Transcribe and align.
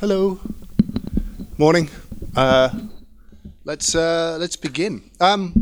Hello. 0.00 0.40
Morning. 1.58 1.90
Uh, 2.34 2.70
let's 3.64 3.94
uh, 3.94 4.38
let's 4.40 4.56
begin. 4.56 5.02
Um, 5.20 5.52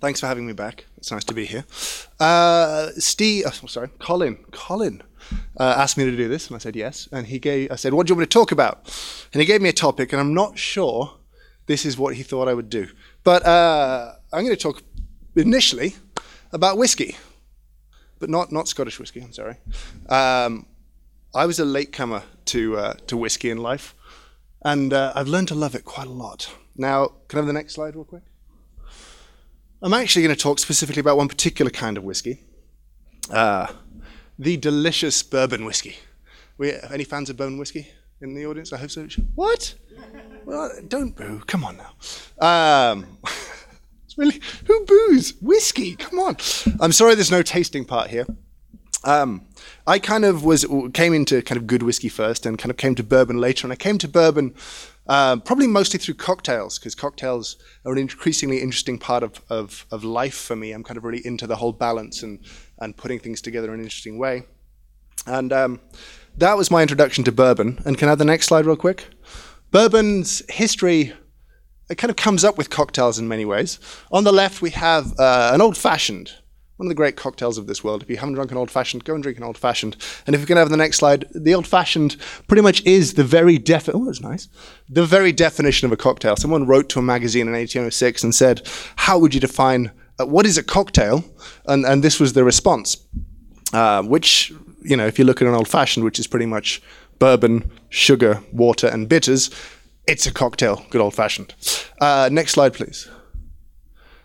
thanks 0.00 0.20
for 0.20 0.28
having 0.28 0.46
me 0.46 0.52
back. 0.52 0.86
It's 0.96 1.10
nice 1.10 1.24
to 1.24 1.34
be 1.34 1.44
here. 1.44 1.64
Uh, 2.20 2.90
Steve, 2.98 3.46
oh, 3.48 3.66
sorry, 3.66 3.88
Colin. 3.98 4.36
Colin 4.52 5.02
uh, 5.58 5.74
asked 5.76 5.98
me 5.98 6.04
to 6.04 6.16
do 6.16 6.28
this, 6.28 6.46
and 6.46 6.54
I 6.54 6.60
said 6.60 6.76
yes. 6.76 7.08
And 7.10 7.26
he 7.26 7.40
gave. 7.40 7.72
I 7.72 7.74
said, 7.74 7.94
"What 7.94 8.06
do 8.06 8.12
you 8.12 8.14
want 8.14 8.20
me 8.20 8.26
to 8.26 8.38
talk 8.38 8.52
about?" 8.52 8.84
And 9.32 9.40
he 9.40 9.44
gave 9.44 9.60
me 9.60 9.70
a 9.70 9.72
topic, 9.72 10.12
and 10.12 10.20
I'm 10.20 10.34
not 10.34 10.56
sure 10.56 11.18
this 11.66 11.84
is 11.84 11.98
what 11.98 12.14
he 12.14 12.22
thought 12.22 12.46
I 12.46 12.54
would 12.54 12.70
do. 12.70 12.86
But 13.24 13.44
uh, 13.44 14.12
I'm 14.32 14.44
going 14.44 14.56
to 14.56 14.62
talk 14.62 14.84
initially 15.34 15.96
about 16.52 16.78
whiskey, 16.78 17.16
but 18.20 18.30
not 18.30 18.52
not 18.52 18.68
Scottish 18.68 19.00
whiskey. 19.00 19.20
I'm 19.20 19.32
sorry. 19.32 19.56
Um, 20.08 20.66
I 21.34 21.46
was 21.46 21.58
a 21.58 21.64
latecomer 21.64 22.24
to 22.46 22.76
uh, 22.76 22.92
to 23.06 23.16
whiskey 23.16 23.48
in 23.48 23.58
life, 23.58 23.94
and 24.62 24.92
uh, 24.92 25.12
I've 25.14 25.28
learned 25.28 25.48
to 25.48 25.54
love 25.54 25.74
it 25.74 25.84
quite 25.84 26.06
a 26.06 26.10
lot. 26.10 26.54
Now, 26.76 27.12
can 27.28 27.38
I 27.38 27.40
have 27.40 27.46
the 27.46 27.54
next 27.54 27.74
slide 27.74 27.94
real 27.94 28.04
quick? 28.04 28.22
I'm 29.82 29.94
actually 29.94 30.22
going 30.22 30.34
to 30.34 30.40
talk 30.40 30.58
specifically 30.58 31.00
about 31.00 31.16
one 31.16 31.28
particular 31.28 31.70
kind 31.70 31.96
of 31.96 32.04
whiskey, 32.04 32.40
uh, 33.30 33.66
the 34.38 34.56
delicious 34.58 35.22
bourbon 35.22 35.64
whiskey. 35.64 35.96
We, 36.58 36.74
any 36.90 37.04
fans 37.04 37.30
of 37.30 37.38
bourbon 37.38 37.58
whiskey 37.58 37.88
in 38.20 38.34
the 38.34 38.46
audience? 38.46 38.72
I 38.72 38.76
hope 38.76 38.90
so. 38.90 39.08
What? 39.34 39.74
Well, 40.44 40.70
don't 40.86 41.16
boo. 41.16 41.42
Come 41.46 41.64
on 41.64 41.78
now. 41.78 42.92
Um, 42.92 43.18
it's 44.04 44.18
really 44.18 44.40
who 44.66 44.84
boos 44.84 45.34
whiskey? 45.40 45.96
Come 45.96 46.18
on. 46.18 46.36
I'm 46.78 46.92
sorry, 46.92 47.14
there's 47.14 47.30
no 47.30 47.42
tasting 47.42 47.86
part 47.86 48.10
here. 48.10 48.26
Um, 49.04 49.46
I 49.86 49.98
kind 49.98 50.24
of 50.24 50.44
was 50.44 50.64
came 50.94 51.12
into 51.12 51.42
kind 51.42 51.58
of 51.58 51.66
good 51.66 51.82
whiskey 51.82 52.08
first, 52.08 52.46
and 52.46 52.58
kind 52.58 52.70
of 52.70 52.76
came 52.76 52.94
to 52.94 53.02
bourbon 53.02 53.38
later. 53.38 53.66
And 53.66 53.72
I 53.72 53.76
came 53.76 53.98
to 53.98 54.08
bourbon 54.08 54.54
uh, 55.08 55.36
probably 55.36 55.66
mostly 55.66 55.98
through 55.98 56.14
cocktails, 56.14 56.78
because 56.78 56.94
cocktails 56.94 57.56
are 57.84 57.92
an 57.92 57.98
increasingly 57.98 58.60
interesting 58.60 58.98
part 58.98 59.22
of, 59.22 59.40
of, 59.50 59.86
of 59.90 60.04
life 60.04 60.36
for 60.36 60.54
me. 60.54 60.72
I'm 60.72 60.84
kind 60.84 60.96
of 60.96 61.04
really 61.04 61.26
into 61.26 61.46
the 61.46 61.56
whole 61.56 61.72
balance 61.72 62.22
and 62.22 62.38
and 62.78 62.96
putting 62.96 63.18
things 63.18 63.40
together 63.40 63.68
in 63.68 63.74
an 63.74 63.84
interesting 63.84 64.18
way. 64.18 64.44
And 65.26 65.52
um, 65.52 65.80
that 66.38 66.56
was 66.56 66.70
my 66.70 66.82
introduction 66.82 67.24
to 67.24 67.32
bourbon. 67.32 67.80
And 67.84 67.98
can 67.98 68.08
I 68.08 68.12
have 68.12 68.18
the 68.18 68.24
next 68.24 68.46
slide 68.46 68.66
real 68.66 68.76
quick? 68.76 69.06
Bourbon's 69.70 70.42
history 70.48 71.12
it 71.92 71.98
kind 71.98 72.10
of 72.10 72.16
comes 72.16 72.42
up 72.42 72.56
with 72.56 72.70
cocktails 72.70 73.18
in 73.18 73.28
many 73.28 73.44
ways. 73.44 73.78
On 74.10 74.24
the 74.24 74.32
left, 74.32 74.62
we 74.62 74.70
have 74.70 75.18
uh, 75.18 75.50
an 75.52 75.60
old 75.60 75.76
fashioned, 75.76 76.32
one 76.76 76.86
of 76.86 76.88
the 76.88 76.94
great 76.94 77.16
cocktails 77.16 77.58
of 77.58 77.66
this 77.66 77.84
world. 77.84 78.02
If 78.02 78.10
you 78.10 78.16
haven't 78.16 78.34
drunk 78.34 78.50
an 78.50 78.56
old 78.56 78.70
fashioned, 78.70 79.04
go 79.04 79.14
and 79.14 79.22
drink 79.22 79.38
an 79.38 79.44
old 79.44 79.58
fashioned. 79.58 79.96
And 80.26 80.34
if 80.34 80.40
you 80.40 80.46
can 80.46 80.56
have 80.56 80.70
the 80.70 80.76
next 80.76 80.96
slide, 80.96 81.26
the 81.34 81.54
old 81.54 81.66
fashioned 81.66 82.16
pretty 82.48 82.62
much 82.62 82.84
is 82.84 83.14
the 83.14 83.24
very 83.24 83.58
defi- 83.58 83.92
oh, 83.92 84.04
that's 84.06 84.20
nice. 84.20 84.48
The 84.88 85.04
very 85.04 85.32
definition 85.32 85.86
of 85.86 85.92
a 85.92 85.96
cocktail. 85.96 86.36
Someone 86.36 86.66
wrote 86.66 86.88
to 86.90 86.98
a 86.98 87.02
magazine 87.02 87.46
in 87.46 87.54
1806 87.54 88.24
and 88.24 88.34
said, 88.34 88.68
"How 88.96 89.18
would 89.18 89.34
you 89.34 89.40
define 89.40 89.92
uh, 90.18 90.26
what 90.26 90.46
is 90.46 90.58
a 90.58 90.62
cocktail?" 90.62 91.24
And 91.66 91.84
and 91.84 92.02
this 92.02 92.18
was 92.18 92.32
the 92.32 92.44
response, 92.44 92.96
uh, 93.72 94.02
which 94.02 94.52
you 94.84 94.96
know, 94.96 95.06
if 95.06 95.18
you 95.18 95.24
look 95.24 95.40
at 95.40 95.48
an 95.48 95.54
old 95.54 95.68
fashioned, 95.68 96.04
which 96.04 96.18
is 96.18 96.26
pretty 96.26 96.46
much 96.46 96.82
bourbon, 97.18 97.70
sugar, 97.88 98.42
water, 98.52 98.88
and 98.88 99.08
bitters, 99.08 99.50
it's 100.06 100.26
a 100.26 100.32
cocktail, 100.32 100.84
good 100.90 101.00
old 101.00 101.14
fashioned. 101.14 101.54
Uh, 102.00 102.28
next 102.32 102.52
slide, 102.52 102.74
please. 102.74 103.08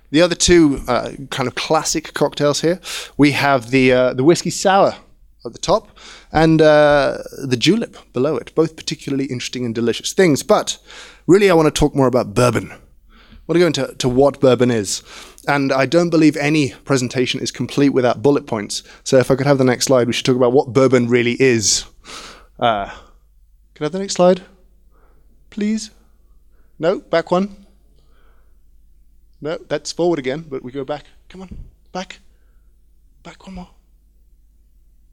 The 0.09 0.21
other 0.21 0.35
two 0.35 0.81
uh, 0.87 1.11
kind 1.29 1.47
of 1.47 1.55
classic 1.55 2.13
cocktails 2.13 2.61
here, 2.61 2.79
we 3.17 3.31
have 3.31 3.71
the 3.71 3.91
uh, 3.91 4.13
the 4.13 4.23
whiskey 4.23 4.49
sour 4.49 4.95
at 5.45 5.53
the 5.53 5.59
top 5.59 5.97
and 6.31 6.61
uh, 6.61 7.17
the 7.43 7.57
julep 7.57 7.97
below 8.13 8.37
it. 8.37 8.53
Both 8.55 8.75
particularly 8.75 9.25
interesting 9.25 9.65
and 9.65 9.75
delicious 9.75 10.13
things. 10.13 10.43
But 10.43 10.77
really, 11.25 11.49
I 11.49 11.53
want 11.53 11.73
to 11.73 11.79
talk 11.79 11.95
more 11.95 12.07
about 12.07 12.33
bourbon. 12.33 12.71
I 12.71 13.53
want 13.53 13.55
to 13.55 13.59
go 13.59 13.67
into 13.67 13.95
to 13.95 14.09
what 14.09 14.39
bourbon 14.39 14.71
is. 14.71 15.03
And 15.47 15.71
I 15.71 15.85
don't 15.85 16.09
believe 16.09 16.35
any 16.35 16.71
presentation 16.83 17.39
is 17.39 17.51
complete 17.51 17.89
without 17.89 18.21
bullet 18.21 18.45
points. 18.45 18.83
So 19.03 19.17
if 19.17 19.31
I 19.31 19.35
could 19.35 19.47
have 19.47 19.57
the 19.57 19.63
next 19.63 19.85
slide, 19.85 20.07
we 20.07 20.13
should 20.13 20.25
talk 20.25 20.35
about 20.35 20.51
what 20.51 20.73
bourbon 20.73 21.07
really 21.07 21.37
is. 21.39 21.85
Uh, 22.59 22.87
can 23.73 23.83
I 23.83 23.85
have 23.85 23.91
the 23.93 23.99
next 23.99 24.15
slide? 24.15 24.43
Please? 25.49 25.91
No? 26.79 26.99
Back 26.99 27.31
one? 27.31 27.66
No, 29.41 29.57
that's 29.67 29.91
forward 29.91 30.19
again, 30.19 30.45
but 30.47 30.63
we 30.63 30.71
go 30.71 30.83
back. 30.83 31.05
Come 31.29 31.41
on, 31.41 31.49
back. 31.91 32.19
Back 33.23 33.45
one 33.45 33.55
more. 33.55 33.69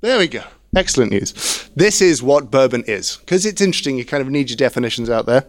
There 0.01 0.19
we 0.19 0.29
go. 0.29 0.43
Excellent 0.77 1.13
news. 1.13 1.71
This 1.75 2.01
is 2.01 2.23
what 2.23 2.51
bourbon 2.51 2.85
is. 2.87 3.17
Because 3.17 3.47
it's 3.47 3.61
interesting, 3.61 3.97
you 3.97 4.05
kind 4.05 4.21
of 4.21 4.29
need 4.29 4.51
your 4.51 4.57
definitions 4.57 5.09
out 5.09 5.27
there. 5.27 5.45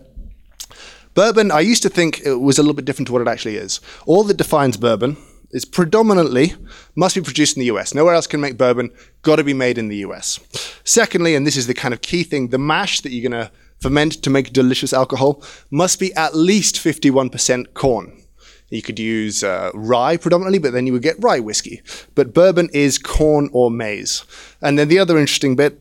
Bourbon, 1.14 1.52
I 1.52 1.62
used 1.62 1.84
to 1.84 1.90
think 1.90 2.22
it 2.26 2.36
was 2.36 2.58
a 2.58 2.62
little 2.62 2.74
bit 2.74 2.86
different 2.86 3.08
to 3.08 3.14
what 3.14 3.22
it 3.22 3.28
actually 3.28 3.58
is. 3.58 3.80
All 4.06 4.24
that 4.26 4.38
defines 4.38 4.78
bourbon 4.78 5.18
is 5.52 5.64
predominantly 5.64 6.54
must 6.96 7.16
be 7.16 7.22
produced 7.22 7.56
in 7.56 7.62
the 7.62 7.68
US. 7.68 7.94
Nowhere 7.94 8.14
else 8.14 8.28
can 8.28 8.42
make 8.42 8.58
bourbon, 8.58 8.92
got 9.22 9.38
to 9.38 9.44
be 9.44 9.54
made 9.54 9.78
in 9.78 9.88
the 9.88 9.98
US. 9.98 10.40
Secondly, 10.84 11.36
and 11.36 11.48
this 11.48 11.58
is 11.58 11.68
the 11.68 11.74
kind 11.74 11.94
of 11.94 12.02
key 12.02 12.24
thing, 12.24 12.50
the 12.50 12.58
mash 12.58 13.02
that 13.02 13.12
you're 13.12 13.30
going 13.30 13.46
to 13.46 13.52
ferment 13.80 14.24
to 14.24 14.30
make 14.30 14.52
delicious 14.52 14.94
alcohol 14.94 15.42
must 15.70 16.00
be 16.00 16.14
at 16.16 16.36
least 16.36 16.76
51% 16.76 17.74
corn. 17.74 18.25
You 18.70 18.82
could 18.82 19.00
use 19.00 19.44
uh, 19.44 19.72
rye 19.74 20.18
predominantly, 20.18 20.60
but 20.60 20.74
then 20.74 20.88
you 20.88 20.94
would 20.94 21.02
get 21.02 21.22
rye 21.24 21.40
whiskey. 21.40 21.82
But 22.16 22.34
bourbon 22.34 22.70
is 22.74 22.98
corn 22.98 23.50
or 23.54 23.70
maize. 23.70 24.26
And 24.62 24.78
then 24.78 24.88
the 24.88 25.00
other 25.00 25.18
interesting 25.18 25.56
bit 25.56 25.80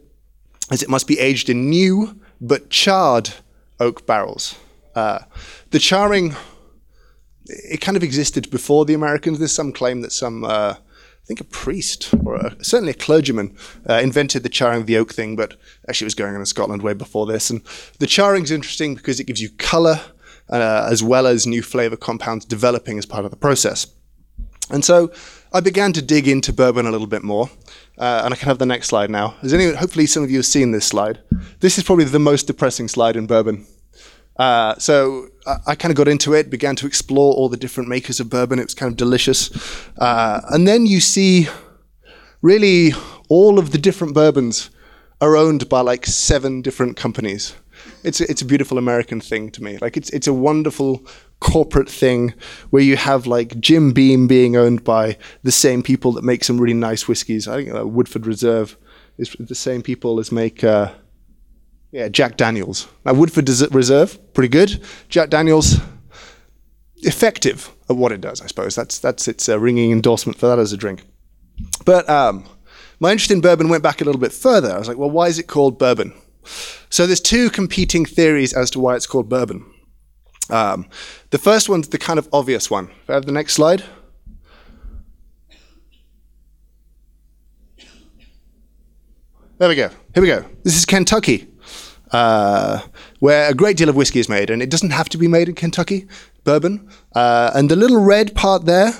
is 0.70 0.82
it 0.82 0.90
must 0.90 1.06
be 1.06 1.18
aged 1.18 1.48
in 1.48 1.70
new 1.70 2.20
but 2.40 2.70
charred 2.70 3.30
oak 3.80 4.06
barrels. 4.06 4.54
Uh, 4.94 5.20
the 5.70 5.78
charring, 5.78 6.34
it 7.46 7.80
kind 7.80 7.96
of 7.96 8.02
existed 8.02 8.50
before 8.50 8.84
the 8.84 8.94
Americans. 8.94 9.38
There's 9.38 9.54
some 9.54 9.72
claim 9.72 10.02
that 10.02 10.12
some, 10.12 10.44
uh, 10.44 10.74
I 10.78 11.26
think 11.26 11.40
a 11.40 11.44
priest 11.44 12.14
or 12.24 12.36
a, 12.36 12.64
certainly 12.64 12.92
a 12.92 12.94
clergyman 12.94 13.56
uh, 13.88 13.94
invented 13.94 14.42
the 14.42 14.48
charring 14.48 14.82
of 14.82 14.86
the 14.86 14.98
oak 14.98 15.12
thing, 15.12 15.36
but 15.36 15.54
actually 15.88 16.04
it 16.04 16.12
was 16.12 16.14
going 16.14 16.34
on 16.34 16.40
in 16.40 16.46
Scotland 16.46 16.82
way 16.82 16.92
before 16.92 17.26
this. 17.26 17.50
And 17.50 17.62
the 17.98 18.06
charring 18.06 18.44
is 18.44 18.50
interesting 18.50 18.94
because 18.94 19.20
it 19.20 19.24
gives 19.24 19.40
you 19.40 19.50
color 19.50 20.00
uh, 20.50 20.88
as 20.90 21.02
well 21.02 21.26
as 21.26 21.46
new 21.46 21.62
flavor 21.62 21.96
compounds 21.96 22.44
developing 22.44 22.98
as 22.98 23.06
part 23.06 23.24
of 23.24 23.30
the 23.30 23.36
process. 23.36 23.86
And 24.70 24.84
so 24.84 25.12
I 25.52 25.60
began 25.60 25.92
to 25.92 26.02
dig 26.02 26.26
into 26.26 26.52
bourbon 26.52 26.86
a 26.86 26.90
little 26.90 27.06
bit 27.06 27.22
more. 27.22 27.50
Uh, 27.96 28.22
and 28.24 28.34
I 28.34 28.36
can 28.36 28.48
have 28.48 28.58
the 28.58 28.66
next 28.66 28.88
slide 28.88 29.10
now. 29.10 29.28
Has 29.40 29.54
anyone, 29.54 29.74
hopefully, 29.76 30.06
some 30.06 30.24
of 30.24 30.30
you 30.30 30.38
have 30.38 30.46
seen 30.46 30.72
this 30.72 30.86
slide. 30.86 31.20
This 31.60 31.78
is 31.78 31.84
probably 31.84 32.06
the 32.06 32.18
most 32.18 32.46
depressing 32.46 32.88
slide 32.88 33.14
in 33.14 33.26
bourbon. 33.26 33.66
Uh, 34.36 34.74
so 34.78 35.28
I, 35.46 35.56
I 35.68 35.74
kind 35.76 35.92
of 35.92 35.96
got 35.96 36.08
into 36.08 36.34
it, 36.34 36.50
began 36.50 36.74
to 36.76 36.86
explore 36.86 37.34
all 37.34 37.48
the 37.48 37.56
different 37.56 37.88
makers 37.88 38.18
of 38.18 38.28
bourbon. 38.28 38.58
It 38.58 38.64
was 38.64 38.74
kind 38.74 38.90
of 38.90 38.96
delicious. 38.96 39.50
Uh, 39.96 40.40
and 40.50 40.66
then 40.66 40.86
you 40.86 41.00
see 41.00 41.46
really 42.42 42.92
all 43.28 43.58
of 43.58 43.70
the 43.70 43.78
different 43.78 44.12
bourbons 44.12 44.70
are 45.20 45.36
owned 45.36 45.68
by 45.68 45.80
like 45.80 46.04
seven 46.04 46.62
different 46.62 46.96
companies 46.96 47.54
it's 48.02 48.20
a, 48.20 48.30
it's 48.30 48.42
a 48.42 48.44
beautiful 48.44 48.78
American 48.78 49.20
thing 49.20 49.50
to 49.52 49.62
me. 49.62 49.78
Like 49.78 49.96
it's 49.96 50.10
it's 50.10 50.26
a 50.26 50.32
wonderful 50.32 51.04
corporate 51.40 51.88
thing 51.88 52.34
where 52.70 52.82
you 52.82 52.96
have 52.96 53.26
like 53.26 53.58
Jim 53.60 53.92
Beam 53.92 54.26
being 54.26 54.56
owned 54.56 54.84
by 54.84 55.16
the 55.42 55.52
same 55.52 55.82
people 55.82 56.12
that 56.12 56.24
make 56.24 56.44
some 56.44 56.60
really 56.60 56.74
nice 56.74 57.08
whiskies. 57.08 57.48
I 57.48 57.56
think 57.56 57.74
uh, 57.74 57.86
Woodford 57.86 58.26
Reserve 58.26 58.76
is 59.18 59.34
the 59.38 59.54
same 59.54 59.82
people 59.82 60.18
as 60.18 60.32
make. 60.32 60.64
Uh, 60.64 60.92
yeah, 61.92 62.08
Jack 62.08 62.36
Daniels. 62.36 62.88
Now, 63.04 63.14
Woodford 63.14 63.48
Reserve, 63.72 64.18
pretty 64.34 64.48
good. 64.48 64.82
Jack 65.08 65.30
Daniels, 65.30 65.76
effective 67.04 67.72
at 67.88 67.96
what 67.96 68.10
it 68.10 68.20
does, 68.20 68.40
I 68.40 68.46
suppose. 68.46 68.74
That's 68.74 68.98
that's 68.98 69.28
its 69.28 69.48
uh, 69.48 69.60
ringing 69.60 69.92
endorsement 69.92 70.38
for 70.38 70.48
that 70.48 70.58
as 70.58 70.72
a 70.72 70.76
drink. 70.76 71.02
But 71.84 72.08
um, 72.08 72.44
my 72.98 73.12
interest 73.12 73.30
in 73.30 73.40
bourbon 73.40 73.68
went 73.68 73.82
back 73.82 74.00
a 74.00 74.04
little 74.04 74.20
bit 74.20 74.32
further. 74.32 74.72
I 74.72 74.78
was 74.78 74.88
like, 74.88 74.96
well, 74.96 75.10
why 75.10 75.28
is 75.28 75.38
it 75.38 75.46
called 75.46 75.78
bourbon? 75.78 76.12
So 76.90 77.06
there's 77.06 77.20
two 77.20 77.50
competing 77.50 78.04
theories 78.04 78.52
as 78.52 78.70
to 78.72 78.80
why 78.80 78.96
it's 78.96 79.06
called 79.06 79.28
bourbon. 79.28 79.64
Um, 80.50 80.88
the 81.30 81.38
first 81.38 81.68
one's 81.68 81.88
the 81.88 81.98
kind 81.98 82.18
of 82.18 82.28
obvious 82.32 82.70
one. 82.70 82.90
If 83.02 83.10
I 83.10 83.14
have 83.14 83.26
the 83.26 83.32
next 83.32 83.54
slide. 83.54 83.82
There 89.58 89.68
we 89.68 89.76
go. 89.76 89.88
Here 90.14 90.22
we 90.22 90.26
go. 90.26 90.44
This 90.64 90.76
is 90.76 90.84
Kentucky, 90.84 91.46
uh, 92.10 92.80
where 93.20 93.48
a 93.48 93.54
great 93.54 93.76
deal 93.76 93.88
of 93.88 93.94
whiskey 93.94 94.18
is 94.18 94.28
made, 94.28 94.50
and 94.50 94.60
it 94.60 94.68
doesn't 94.68 94.90
have 94.90 95.08
to 95.10 95.18
be 95.18 95.28
made 95.28 95.48
in 95.48 95.54
Kentucky, 95.54 96.08
bourbon. 96.42 96.90
Uh, 97.14 97.52
and 97.54 97.70
the 97.70 97.76
little 97.76 98.02
red 98.02 98.34
part 98.34 98.64
there 98.64 98.92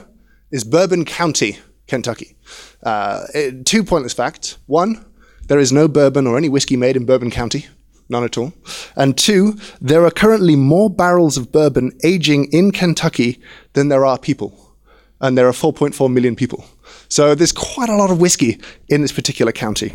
is 0.53 0.63
Bourbon 0.63 1.05
County, 1.05 1.59
Kentucky. 1.89 2.37
Uh, 2.85 3.25
it, 3.35 3.67
two 3.67 3.83
pointless 3.83 4.15
facts. 4.15 4.59
One, 4.67 5.05
there 5.47 5.59
is 5.59 5.73
no 5.73 5.89
bourbon 5.89 6.27
or 6.27 6.37
any 6.37 6.49
whiskey 6.49 6.77
made 6.77 6.97
in 6.97 7.07
Bourbon 7.07 7.31
County. 7.31 7.67
None 8.09 8.25
at 8.25 8.37
all. 8.37 8.53
And 8.97 9.17
two, 9.17 9.57
there 9.81 10.05
are 10.05 10.11
currently 10.11 10.57
more 10.57 10.91
barrels 10.91 11.37
of 11.37 11.51
bourbon 11.53 11.93
aging 12.05 12.53
in 12.53 12.71
Kentucky 12.71 13.41
than 13.73 13.89
there 13.89 14.05
are 14.05 14.19
people. 14.19 14.77
And 15.21 15.39
there 15.39 15.49
are 15.49 15.53
4.4 15.53 16.13
million 16.13 16.37
people. 16.37 16.67
So 17.09 17.35
there's 17.35 17.53
quite 17.53 17.89
a 17.89 17.97
lot 17.97 18.11
of 18.11 18.21
whiskey 18.21 18.61
in 18.89 19.01
this 19.01 19.13
particular 19.13 19.53
county. 19.53 19.95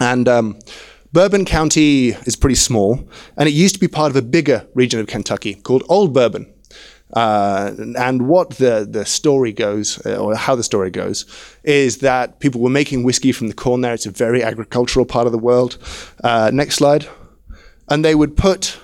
And 0.00 0.28
um, 0.28 0.58
Bourbon 1.12 1.44
County 1.44 2.08
is 2.26 2.36
pretty 2.36 2.56
small, 2.56 3.08
and 3.36 3.48
it 3.48 3.52
used 3.52 3.74
to 3.74 3.80
be 3.80 3.88
part 3.88 4.10
of 4.10 4.16
a 4.16 4.22
bigger 4.22 4.66
region 4.74 5.00
of 5.00 5.06
Kentucky 5.06 5.54
called 5.54 5.82
Old 5.88 6.12
Bourbon. 6.12 6.53
Uh, 7.14 7.72
and 7.96 8.28
what 8.28 8.50
the, 8.50 8.86
the 8.88 9.04
story 9.04 9.52
goes, 9.52 10.04
uh, 10.04 10.16
or 10.16 10.34
how 10.34 10.54
the 10.56 10.64
story 10.64 10.90
goes, 10.90 11.24
is 11.62 11.98
that 11.98 12.40
people 12.40 12.60
were 12.60 12.68
making 12.70 13.04
whiskey 13.04 13.32
from 13.32 13.46
the 13.48 13.54
corn 13.54 13.80
there. 13.80 13.94
It's 13.94 14.06
a 14.06 14.10
very 14.10 14.42
agricultural 14.42 15.06
part 15.06 15.26
of 15.26 15.32
the 15.32 15.38
world. 15.38 15.78
Uh, 16.22 16.50
next 16.52 16.74
slide. 16.74 17.06
And 17.88 18.04
they 18.04 18.14
would 18.14 18.36
put 18.36 18.78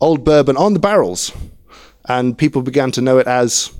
old 0.00 0.24
bourbon 0.24 0.56
on 0.56 0.72
the 0.72 0.80
barrels, 0.80 1.32
and 2.08 2.36
people 2.36 2.62
began 2.62 2.90
to 2.92 3.02
know 3.02 3.18
it 3.18 3.26
as 3.26 3.72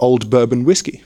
old 0.00 0.30
bourbon 0.30 0.64
whiskey. 0.64 1.04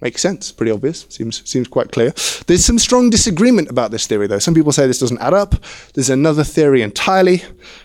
Makes 0.00 0.22
sense, 0.22 0.52
pretty 0.52 0.72
obvious, 0.72 1.04
seems, 1.10 1.46
seems 1.48 1.68
quite 1.68 1.92
clear. 1.92 2.12
There's 2.46 2.64
some 2.64 2.78
strong 2.78 3.10
disagreement 3.10 3.68
about 3.68 3.90
this 3.90 4.06
theory, 4.06 4.28
though. 4.28 4.38
Some 4.38 4.54
people 4.54 4.72
say 4.72 4.86
this 4.86 5.00
doesn't 5.00 5.20
add 5.20 5.34
up. 5.34 5.56
There's 5.94 6.08
another 6.08 6.44
theory 6.44 6.80
entirely, 6.80 7.42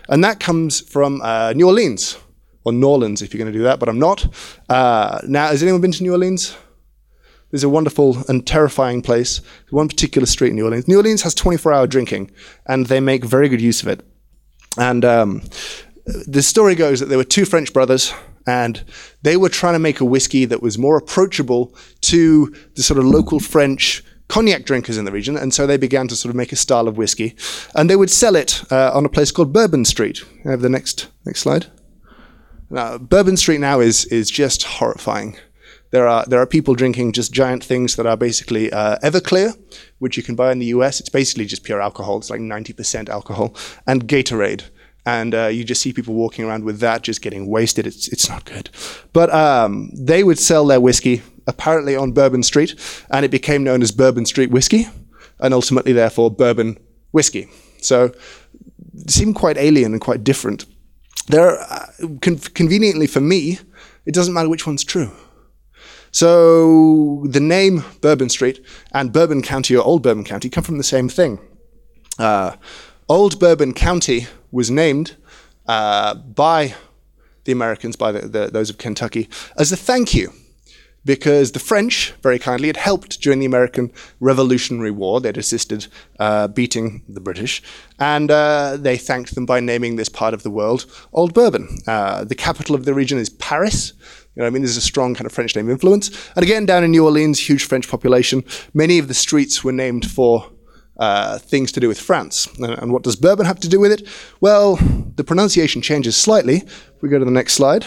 and 0.08 0.22
that 0.24 0.40
comes 0.40 0.80
from 0.80 1.20
uh, 1.20 1.52
New 1.54 1.66
Orleans 1.66 2.16
or 2.66 2.72
New 2.72 2.88
Orleans 2.88 3.22
if 3.22 3.32
you're 3.32 3.38
going 3.38 3.52
to 3.52 3.56
do 3.56 3.62
that, 3.62 3.78
but 3.78 3.88
I'm 3.88 4.00
not. 4.00 4.26
Uh, 4.68 5.20
now, 5.26 5.46
has 5.46 5.62
anyone 5.62 5.80
been 5.80 5.92
to 5.92 6.02
New 6.02 6.10
Orleans? 6.10 6.56
There's 7.52 7.62
a 7.62 7.68
wonderful 7.68 8.24
and 8.28 8.44
terrifying 8.44 9.02
place. 9.02 9.40
One 9.70 9.86
particular 9.86 10.26
street 10.26 10.50
in 10.50 10.56
New 10.56 10.64
Orleans. 10.64 10.88
New 10.88 10.96
Orleans 10.96 11.22
has 11.22 11.32
24-hour 11.36 11.86
drinking, 11.86 12.32
and 12.66 12.86
they 12.86 12.98
make 12.98 13.24
very 13.24 13.48
good 13.48 13.60
use 13.60 13.82
of 13.82 13.88
it. 13.88 14.04
And 14.76 15.04
um, 15.04 15.42
the 16.26 16.42
story 16.42 16.74
goes 16.74 16.98
that 16.98 17.06
there 17.06 17.18
were 17.18 17.24
two 17.24 17.44
French 17.44 17.72
brothers, 17.72 18.12
and 18.48 18.82
they 19.22 19.36
were 19.36 19.48
trying 19.48 19.74
to 19.74 19.78
make 19.78 20.00
a 20.00 20.04
whiskey 20.04 20.44
that 20.44 20.60
was 20.60 20.76
more 20.76 20.96
approachable 20.96 21.72
to 22.00 22.52
the 22.74 22.82
sort 22.82 22.98
of 22.98 23.04
local 23.04 23.38
French 23.38 24.02
cognac 24.26 24.64
drinkers 24.64 24.98
in 24.98 25.04
the 25.04 25.12
region, 25.12 25.36
and 25.36 25.54
so 25.54 25.68
they 25.68 25.76
began 25.76 26.08
to 26.08 26.16
sort 26.16 26.30
of 26.30 26.36
make 26.36 26.50
a 26.50 26.56
style 26.56 26.88
of 26.88 26.98
whiskey, 26.98 27.36
and 27.76 27.88
they 27.88 27.94
would 27.94 28.10
sell 28.10 28.34
it 28.34 28.60
uh, 28.72 28.90
on 28.92 29.04
a 29.04 29.08
place 29.08 29.30
called 29.30 29.52
Bourbon 29.52 29.84
Street. 29.84 30.24
I 30.44 30.50
have 30.50 30.62
the 30.62 30.68
next 30.68 31.06
next 31.24 31.42
slide. 31.42 31.66
Now, 32.70 32.98
Bourbon 32.98 33.36
Street 33.36 33.60
now 33.60 33.80
is 33.80 34.04
is 34.06 34.30
just 34.30 34.64
horrifying. 34.64 35.36
There 35.90 36.08
are 36.08 36.24
there 36.26 36.40
are 36.40 36.46
people 36.46 36.74
drinking 36.74 37.12
just 37.12 37.32
giant 37.32 37.64
things 37.64 37.96
that 37.96 38.06
are 38.06 38.16
basically 38.16 38.72
uh, 38.72 38.98
Everclear, 39.02 39.56
which 39.98 40.16
you 40.16 40.22
can 40.22 40.34
buy 40.34 40.52
in 40.52 40.58
the 40.58 40.66
US. 40.66 41.00
It's 41.00 41.08
basically 41.08 41.46
just 41.46 41.62
pure 41.62 41.80
alcohol. 41.80 42.18
It's 42.18 42.30
like 42.30 42.40
90% 42.40 43.08
alcohol, 43.08 43.54
and 43.86 44.08
Gatorade. 44.08 44.64
And 45.04 45.36
uh, 45.36 45.46
you 45.46 45.62
just 45.62 45.80
see 45.80 45.92
people 45.92 46.14
walking 46.14 46.44
around 46.44 46.64
with 46.64 46.80
that, 46.80 47.02
just 47.02 47.22
getting 47.22 47.46
wasted. 47.46 47.86
It's 47.86 48.08
it's 48.08 48.28
not 48.28 48.44
good. 48.44 48.70
But 49.12 49.32
um, 49.32 49.90
they 49.94 50.24
would 50.24 50.38
sell 50.38 50.66
their 50.66 50.80
whiskey 50.80 51.22
apparently 51.46 51.94
on 51.94 52.10
Bourbon 52.10 52.42
Street, 52.42 52.74
and 53.10 53.24
it 53.24 53.30
became 53.30 53.62
known 53.62 53.82
as 53.82 53.92
Bourbon 53.92 54.26
Street 54.26 54.50
whiskey, 54.50 54.88
and 55.38 55.54
ultimately, 55.54 55.92
therefore, 55.92 56.30
bourbon 56.30 56.76
whiskey. 57.12 57.48
So 57.80 58.12
it 58.94 59.10
seemed 59.10 59.36
quite 59.36 59.56
alien 59.56 59.92
and 59.92 60.00
quite 60.00 60.24
different. 60.24 60.66
There, 61.28 61.58
uh, 61.60 61.86
con- 62.20 62.38
conveniently 62.38 63.06
for 63.06 63.20
me, 63.20 63.58
it 64.04 64.14
doesn't 64.14 64.34
matter 64.34 64.48
which 64.48 64.66
one's 64.66 64.84
true. 64.84 65.10
So 66.12 67.24
the 67.28 67.40
name 67.40 67.84
Bourbon 68.00 68.28
Street 68.28 68.64
and 68.92 69.12
Bourbon 69.12 69.42
County 69.42 69.76
or 69.76 69.84
Old 69.84 70.02
Bourbon 70.02 70.24
County 70.24 70.48
come 70.48 70.64
from 70.64 70.78
the 70.78 70.84
same 70.84 71.08
thing. 71.08 71.38
Uh, 72.18 72.56
Old 73.08 73.38
Bourbon 73.38 73.74
County 73.74 74.26
was 74.50 74.70
named 74.70 75.16
uh, 75.66 76.14
by 76.14 76.74
the 77.44 77.52
Americans, 77.52 77.96
by 77.96 78.12
the, 78.12 78.20
the, 78.26 78.50
those 78.50 78.70
of 78.70 78.78
Kentucky, 78.78 79.28
as 79.58 79.70
a 79.72 79.76
thank 79.76 80.14
you 80.14 80.32
because 81.06 81.52
the 81.52 81.58
French, 81.58 82.12
very 82.22 82.38
kindly, 82.38 82.66
had 82.66 82.76
helped 82.76 83.22
during 83.22 83.38
the 83.38 83.46
American 83.46 83.92
Revolutionary 84.20 84.90
War. 84.90 85.20
They'd 85.20 85.38
assisted 85.38 85.86
uh, 86.18 86.48
beating 86.48 87.02
the 87.08 87.20
British, 87.20 87.62
and 87.98 88.30
uh, 88.30 88.76
they 88.78 88.98
thanked 88.98 89.34
them 89.34 89.46
by 89.46 89.60
naming 89.60 89.96
this 89.96 90.10
part 90.10 90.34
of 90.34 90.42
the 90.42 90.50
world 90.50 90.84
Old 91.12 91.32
Bourbon. 91.32 91.78
Uh, 91.86 92.24
the 92.24 92.34
capital 92.34 92.74
of 92.74 92.84
the 92.84 92.92
region 92.92 93.18
is 93.18 93.30
Paris. 93.30 93.92
You 94.34 94.42
know, 94.42 94.48
I 94.48 94.50
mean, 94.50 94.62
there's 94.62 94.76
a 94.76 94.82
strong 94.82 95.14
kind 95.14 95.24
of 95.24 95.32
French 95.32 95.56
name 95.56 95.70
influence. 95.70 96.10
And 96.36 96.42
again, 96.42 96.66
down 96.66 96.84
in 96.84 96.90
New 96.90 97.04
Orleans, 97.04 97.48
huge 97.48 97.64
French 97.64 97.88
population. 97.88 98.44
Many 98.74 98.98
of 98.98 99.08
the 99.08 99.14
streets 99.14 99.64
were 99.64 99.72
named 99.72 100.10
for 100.10 100.50
uh, 100.98 101.38
things 101.38 101.72
to 101.72 101.80
do 101.80 101.88
with 101.88 101.98
France. 101.98 102.46
And 102.58 102.92
what 102.92 103.02
does 103.02 103.16
bourbon 103.16 103.46
have 103.46 103.60
to 103.60 103.68
do 103.68 103.80
with 103.80 103.92
it? 103.92 104.06
Well, 104.40 104.76
the 104.76 105.24
pronunciation 105.24 105.80
changes 105.80 106.16
slightly. 106.16 106.56
If 106.56 107.00
we 107.00 107.08
go 107.08 107.18
to 107.18 107.24
the 107.24 107.30
next 107.30 107.54
slide. 107.54 107.86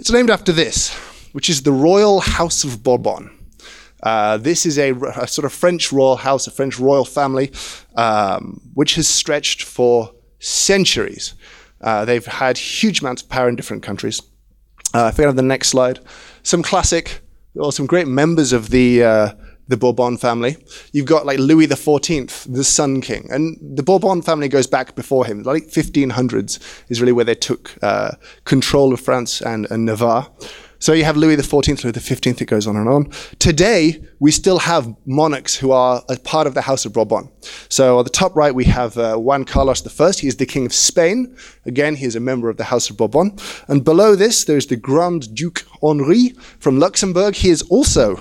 It's 0.00 0.10
named 0.10 0.30
after 0.30 0.50
this, 0.50 0.94
which 1.32 1.50
is 1.50 1.60
the 1.62 1.72
Royal 1.72 2.20
House 2.20 2.64
of 2.64 2.82
Bourbon. 2.82 3.30
Uh, 4.02 4.38
this 4.38 4.64
is 4.64 4.78
a, 4.78 4.92
a, 4.94 5.28
sort 5.28 5.44
of 5.44 5.52
French 5.52 5.92
royal 5.92 6.16
house, 6.16 6.46
a 6.46 6.50
French 6.50 6.78
royal 6.78 7.04
family, 7.04 7.52
um, 7.96 8.62
which 8.72 8.94
has 8.94 9.06
stretched 9.06 9.62
for 9.62 10.14
centuries. 10.38 11.34
Uh, 11.82 12.06
they've 12.06 12.24
had 12.24 12.56
huge 12.56 13.02
amounts 13.02 13.20
of 13.20 13.28
power 13.28 13.46
in 13.46 13.56
different 13.56 13.82
countries. 13.82 14.22
Uh, 14.94 15.10
if 15.12 15.18
we 15.18 15.24
have 15.24 15.36
the 15.36 15.42
next 15.42 15.68
slide, 15.68 16.00
some 16.44 16.62
classic, 16.62 17.20
or 17.54 17.70
some 17.70 17.84
great 17.84 18.08
members 18.08 18.54
of 18.54 18.70
the 18.70 19.04
uh, 19.04 19.32
the 19.70 19.76
Bourbon 19.76 20.18
family. 20.18 20.56
You've 20.92 21.06
got 21.06 21.24
like 21.24 21.38
Louis 21.38 21.66
XIV, 21.66 22.52
the 22.52 22.64
Sun 22.64 23.00
King, 23.00 23.28
and 23.30 23.56
the 23.60 23.82
Bourbon 23.82 24.20
family 24.20 24.48
goes 24.48 24.66
back 24.66 24.94
before 24.94 25.24
him. 25.24 25.42
Like 25.44 25.68
1500s 25.68 26.58
is 26.88 27.00
really 27.00 27.12
where 27.12 27.24
they 27.24 27.36
took 27.36 27.78
uh, 27.82 28.12
control 28.44 28.92
of 28.92 29.00
France 29.00 29.40
and, 29.40 29.70
and 29.70 29.86
Navarre. 29.86 30.28
So 30.80 30.94
you 30.94 31.04
have 31.04 31.18
Louis 31.18 31.36
XIV, 31.36 31.84
Louis 31.84 31.92
the 31.92 32.00
Fifteenth. 32.00 32.40
it 32.40 32.46
goes 32.46 32.66
on 32.66 32.74
and 32.74 32.88
on. 32.88 33.10
Today, 33.38 34.02
we 34.18 34.30
still 34.30 34.58
have 34.58 34.94
monarchs 35.04 35.54
who 35.54 35.72
are 35.72 36.02
a 36.08 36.16
part 36.16 36.46
of 36.46 36.54
the 36.54 36.62
House 36.62 36.86
of 36.86 36.94
Bourbon. 36.94 37.30
So 37.68 37.98
on 37.98 38.04
the 38.04 38.10
top 38.10 38.34
right, 38.34 38.54
we 38.54 38.64
have 38.64 38.96
uh, 38.96 39.16
Juan 39.18 39.44
Carlos 39.44 39.86
I. 40.00 40.12
He 40.12 40.26
is 40.26 40.38
the 40.38 40.46
King 40.46 40.64
of 40.64 40.72
Spain. 40.72 41.36
Again, 41.66 41.96
he 41.96 42.06
is 42.06 42.16
a 42.16 42.20
member 42.20 42.48
of 42.48 42.56
the 42.56 42.64
House 42.64 42.88
of 42.88 42.96
Bourbon. 42.96 43.36
And 43.68 43.84
below 43.84 44.16
this, 44.16 44.44
there's 44.44 44.68
the 44.68 44.76
Grand 44.76 45.34
Duke 45.34 45.66
Henri 45.82 46.30
from 46.58 46.78
Luxembourg. 46.78 47.34
He 47.34 47.50
is 47.50 47.60
also 47.68 48.18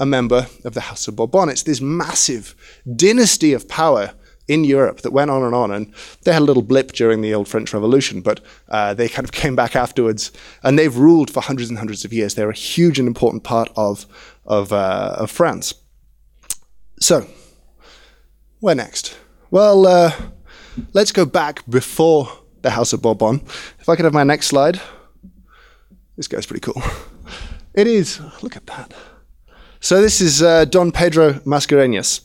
a 0.00 0.06
member 0.06 0.46
of 0.64 0.72
the 0.72 0.80
House 0.80 1.06
of 1.06 1.14
Bourbon. 1.14 1.50
It's 1.50 1.62
this 1.62 1.80
massive 1.80 2.56
dynasty 2.96 3.52
of 3.52 3.68
power 3.68 4.14
in 4.48 4.64
Europe 4.64 5.02
that 5.02 5.12
went 5.12 5.30
on 5.30 5.42
and 5.42 5.54
on. 5.54 5.70
And 5.70 5.94
they 6.24 6.32
had 6.32 6.40
a 6.40 6.44
little 6.44 6.62
blip 6.62 6.92
during 6.92 7.20
the 7.20 7.34
old 7.34 7.46
French 7.46 7.72
Revolution, 7.74 8.22
but 8.22 8.40
uh, 8.70 8.94
they 8.94 9.08
kind 9.08 9.24
of 9.24 9.32
came 9.42 9.54
back 9.54 9.76
afterwards. 9.76 10.32
And 10.62 10.78
they've 10.78 10.96
ruled 10.96 11.30
for 11.30 11.42
hundreds 11.42 11.68
and 11.68 11.78
hundreds 11.78 12.04
of 12.04 12.14
years. 12.14 12.34
They're 12.34 12.50
a 12.50 12.54
huge 12.54 12.98
and 12.98 13.06
important 13.06 13.44
part 13.44 13.70
of, 13.76 14.06
of, 14.46 14.72
uh, 14.72 15.16
of 15.18 15.30
France. 15.30 15.74
So, 16.98 17.26
where 18.60 18.74
next? 18.74 19.16
Well, 19.50 19.86
uh, 19.86 20.12
let's 20.94 21.12
go 21.12 21.26
back 21.26 21.68
before 21.68 22.28
the 22.62 22.70
House 22.70 22.94
of 22.94 23.02
Bourbon. 23.02 23.42
If 23.78 23.88
I 23.88 23.96
could 23.96 24.06
have 24.06 24.14
my 24.14 24.24
next 24.24 24.46
slide. 24.46 24.80
This 26.16 26.26
guy's 26.26 26.46
pretty 26.46 26.60
cool. 26.60 26.82
It 27.72 27.86
is, 27.86 28.20
look 28.42 28.56
at 28.56 28.66
that. 28.66 28.92
So 29.82 30.02
this 30.02 30.20
is 30.20 30.42
uh, 30.42 30.66
Don 30.66 30.92
Pedro 30.92 31.32
Mascarenhas, 31.46 32.20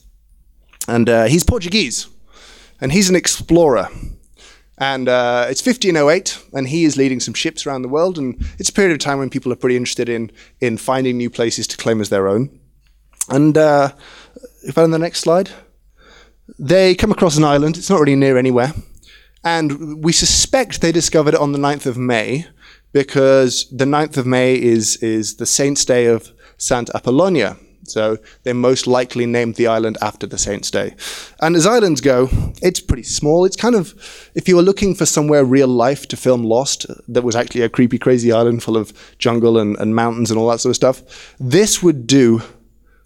and 0.86 1.08
uh, 1.08 1.24
he's 1.24 1.42
Portuguese, 1.42 2.06
and 2.82 2.92
he's 2.92 3.08
an 3.08 3.16
explorer. 3.16 3.88
And 4.76 5.08
uh, 5.08 5.46
it's 5.48 5.64
1508, 5.64 6.38
and 6.52 6.68
he 6.68 6.84
is 6.84 6.98
leading 6.98 7.18
some 7.18 7.32
ships 7.32 7.66
around 7.66 7.80
the 7.80 7.88
world, 7.88 8.18
and 8.18 8.36
it's 8.58 8.68
a 8.68 8.72
period 8.74 8.92
of 8.92 8.98
time 8.98 9.18
when 9.18 9.30
people 9.30 9.50
are 9.54 9.56
pretty 9.56 9.74
interested 9.74 10.10
in 10.10 10.30
in 10.60 10.76
finding 10.76 11.16
new 11.16 11.30
places 11.30 11.66
to 11.68 11.78
claim 11.78 12.02
as 12.02 12.10
their 12.10 12.28
own. 12.28 12.60
And 13.30 13.56
uh, 13.56 13.92
if 14.62 14.76
on 14.76 14.90
the 14.90 14.98
next 14.98 15.20
slide, 15.20 15.48
they 16.58 16.94
come 16.94 17.10
across 17.10 17.38
an 17.38 17.44
island. 17.44 17.78
It's 17.78 17.88
not 17.88 18.00
really 18.00 18.16
near 18.16 18.36
anywhere, 18.36 18.74
and 19.42 20.04
we 20.04 20.12
suspect 20.12 20.82
they 20.82 20.92
discovered 20.92 21.32
it 21.32 21.40
on 21.40 21.52
the 21.52 21.58
9th 21.58 21.86
of 21.86 21.96
May 21.96 22.46
because 22.92 23.66
the 23.70 23.86
9th 23.86 24.18
of 24.18 24.26
May 24.26 24.60
is 24.60 24.98
is 24.98 25.36
the 25.36 25.46
saint's 25.46 25.86
day 25.86 26.04
of 26.04 26.32
Saint 26.56 26.90
Apollonia. 26.94 27.56
So 27.88 28.18
they 28.42 28.52
most 28.52 28.86
likely 28.86 29.26
named 29.26 29.54
the 29.54 29.68
island 29.68 29.96
after 30.02 30.26
the 30.26 30.38
saint's 30.38 30.70
day. 30.70 30.94
And 31.40 31.54
as 31.54 31.66
islands 31.66 32.00
go, 32.00 32.28
it's 32.62 32.80
pretty 32.80 33.04
small. 33.04 33.44
It's 33.44 33.56
kind 33.56 33.74
of, 33.74 33.94
if 34.34 34.48
you 34.48 34.56
were 34.56 34.62
looking 34.62 34.94
for 34.94 35.06
somewhere 35.06 35.44
real 35.44 35.68
life 35.68 36.08
to 36.08 36.16
film 36.16 36.42
Lost, 36.42 36.86
that 37.08 37.22
was 37.22 37.36
actually 37.36 37.62
a 37.62 37.68
creepy, 37.68 37.98
crazy 37.98 38.32
island 38.32 38.62
full 38.62 38.76
of 38.76 38.92
jungle 39.18 39.58
and, 39.58 39.76
and 39.78 39.94
mountains 39.94 40.30
and 40.30 40.38
all 40.38 40.50
that 40.50 40.60
sort 40.60 40.70
of 40.70 40.76
stuff, 40.76 41.36
this 41.38 41.82
would 41.82 42.06
do 42.06 42.42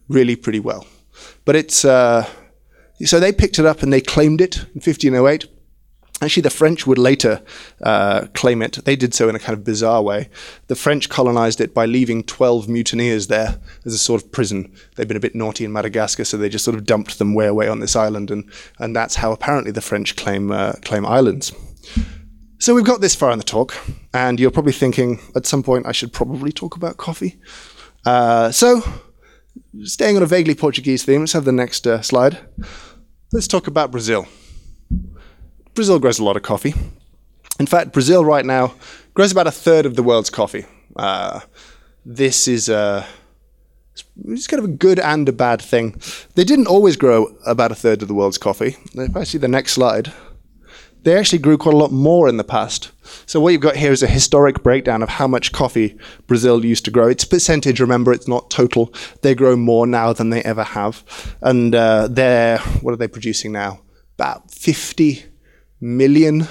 really 0.08 0.36
pretty 0.36 0.60
well. 0.60 0.86
But 1.44 1.56
it's, 1.56 1.84
uh, 1.84 2.26
so 3.04 3.20
they 3.20 3.32
picked 3.32 3.58
it 3.58 3.66
up 3.66 3.82
and 3.82 3.92
they 3.92 4.00
claimed 4.00 4.40
it 4.40 4.56
in 4.56 4.80
1508. 4.80 5.46
Actually, 6.22 6.42
the 6.42 6.50
French 6.50 6.86
would 6.86 6.98
later 6.98 7.42
uh, 7.82 8.26
claim 8.34 8.60
it. 8.60 8.84
They 8.84 8.94
did 8.94 9.14
so 9.14 9.28
in 9.28 9.34
a 9.34 9.38
kind 9.38 9.56
of 9.56 9.64
bizarre 9.64 10.02
way. 10.02 10.28
The 10.66 10.74
French 10.74 11.08
colonized 11.08 11.60
it 11.60 11.72
by 11.72 11.86
leaving 11.86 12.24
12 12.24 12.68
mutineers 12.68 13.28
there 13.28 13.58
as 13.86 13.94
a 13.94 13.98
sort 13.98 14.22
of 14.22 14.30
prison. 14.30 14.72
They'd 14.96 15.08
been 15.08 15.16
a 15.16 15.20
bit 15.20 15.34
naughty 15.34 15.64
in 15.64 15.72
Madagascar, 15.72 16.24
so 16.24 16.36
they 16.36 16.50
just 16.50 16.64
sort 16.64 16.76
of 16.76 16.84
dumped 16.84 17.18
them 17.18 17.32
way 17.32 17.46
away 17.46 17.68
on 17.68 17.80
this 17.80 17.96
island, 17.96 18.30
and, 18.30 18.50
and 18.78 18.94
that's 18.94 19.16
how 19.16 19.32
apparently 19.32 19.72
the 19.72 19.80
French 19.80 20.16
claim, 20.16 20.50
uh, 20.50 20.72
claim 20.82 21.06
islands. 21.06 21.52
So 22.58 22.74
we've 22.74 22.84
got 22.84 23.00
this 23.00 23.14
far 23.14 23.32
in 23.32 23.38
the 23.38 23.44
talk, 23.44 23.74
and 24.12 24.38
you're 24.38 24.50
probably 24.50 24.74
thinking 24.74 25.20
at 25.34 25.46
some 25.46 25.62
point 25.62 25.86
I 25.86 25.92
should 25.92 26.12
probably 26.12 26.52
talk 26.52 26.76
about 26.76 26.98
coffee. 26.98 27.40
Uh, 28.04 28.50
so, 28.50 28.82
staying 29.84 30.18
on 30.18 30.22
a 30.22 30.26
vaguely 30.26 30.54
Portuguese 30.54 31.02
theme, 31.02 31.20
let's 31.20 31.32
have 31.32 31.46
the 31.46 31.52
next 31.52 31.86
uh, 31.86 32.02
slide. 32.02 32.38
let's 33.32 33.48
talk 33.48 33.66
about 33.66 33.90
Brazil. 33.90 34.26
Brazil 35.74 35.98
grows 35.98 36.18
a 36.18 36.24
lot 36.24 36.36
of 36.36 36.42
coffee. 36.42 36.74
In 37.58 37.66
fact, 37.66 37.92
Brazil 37.92 38.24
right 38.24 38.44
now 38.44 38.74
grows 39.14 39.32
about 39.32 39.46
a 39.46 39.52
third 39.52 39.86
of 39.86 39.96
the 39.96 40.02
world's 40.02 40.30
coffee. 40.30 40.66
Uh, 40.96 41.40
this 42.04 42.48
is 42.48 42.68
a 42.68 43.06
it's 44.24 44.46
kind 44.46 44.62
of 44.62 44.70
a 44.70 44.72
good 44.72 44.98
and 44.98 45.28
a 45.28 45.32
bad 45.32 45.60
thing. 45.60 46.00
They 46.34 46.44
didn't 46.44 46.68
always 46.68 46.96
grow 46.96 47.36
about 47.46 47.72
a 47.72 47.74
third 47.74 48.02
of 48.02 48.08
the 48.08 48.14
world's 48.14 48.38
coffee. 48.38 48.76
If 48.94 49.16
I 49.16 49.24
see 49.24 49.38
the 49.38 49.48
next 49.48 49.72
slide, 49.72 50.12
they 51.02 51.16
actually 51.16 51.38
grew 51.38 51.58
quite 51.58 51.74
a 51.74 51.78
lot 51.78 51.92
more 51.92 52.28
in 52.28 52.36
the 52.36 52.44
past. 52.44 52.90
So 53.26 53.40
what 53.40 53.52
you've 53.52 53.60
got 53.60 53.76
here 53.76 53.92
is 53.92 54.02
a 54.02 54.06
historic 54.06 54.62
breakdown 54.62 55.02
of 55.02 55.08
how 55.08 55.26
much 55.26 55.52
coffee 55.52 55.98
Brazil 56.26 56.64
used 56.64 56.84
to 56.84 56.90
grow. 56.90 57.08
It's 57.08 57.24
percentage, 57.24 57.80
remember, 57.80 58.12
it's 58.12 58.28
not 58.28 58.50
total. 58.50 58.92
They 59.22 59.34
grow 59.34 59.56
more 59.56 59.86
now 59.86 60.12
than 60.12 60.30
they 60.30 60.42
ever 60.42 60.62
have. 60.64 61.36
And 61.40 61.74
uh, 61.74 62.08
they're, 62.08 62.58
what 62.82 62.92
are 62.92 62.98
they 62.98 63.08
producing 63.08 63.52
now? 63.52 63.80
About 64.16 64.50
50 64.50 65.24
million 65.80 66.46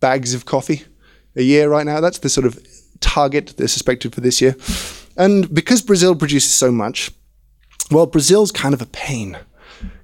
bags 0.00 0.34
of 0.34 0.44
coffee 0.44 0.84
a 1.36 1.42
year 1.42 1.68
right 1.68 1.86
now. 1.86 2.00
That's 2.00 2.18
the 2.18 2.28
sort 2.28 2.46
of 2.46 2.58
target 3.00 3.54
they're 3.56 3.68
suspected 3.68 4.14
for 4.14 4.20
this 4.20 4.40
year. 4.40 4.56
And 5.16 5.52
because 5.52 5.82
Brazil 5.82 6.14
produces 6.14 6.52
so 6.52 6.72
much, 6.72 7.10
well, 7.90 8.06
Brazil's 8.06 8.50
kind 8.50 8.74
of 8.74 8.82
a 8.82 8.86
pain. 8.86 9.38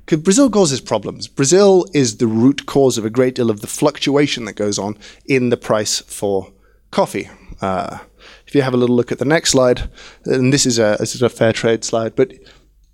Because 0.04 0.22
Brazil 0.22 0.50
causes 0.50 0.80
problems. 0.80 1.28
Brazil 1.28 1.86
is 1.94 2.16
the 2.16 2.26
root 2.26 2.66
cause 2.66 2.98
of 2.98 3.04
a 3.04 3.10
great 3.10 3.34
deal 3.34 3.50
of 3.50 3.60
the 3.60 3.66
fluctuation 3.66 4.44
that 4.44 4.54
goes 4.54 4.78
on 4.78 4.98
in 5.26 5.50
the 5.50 5.56
price 5.56 6.00
for 6.00 6.52
coffee. 6.90 7.28
Uh, 7.60 7.98
if 8.46 8.54
you 8.54 8.62
have 8.62 8.74
a 8.74 8.76
little 8.76 8.96
look 8.96 9.12
at 9.12 9.18
the 9.18 9.24
next 9.24 9.50
slide, 9.50 9.88
and 10.24 10.52
this 10.52 10.66
is 10.66 10.78
a, 10.78 10.96
this 10.98 11.14
is 11.14 11.22
a 11.22 11.28
fair 11.28 11.52
trade 11.52 11.84
slide, 11.84 12.16
but 12.16 12.32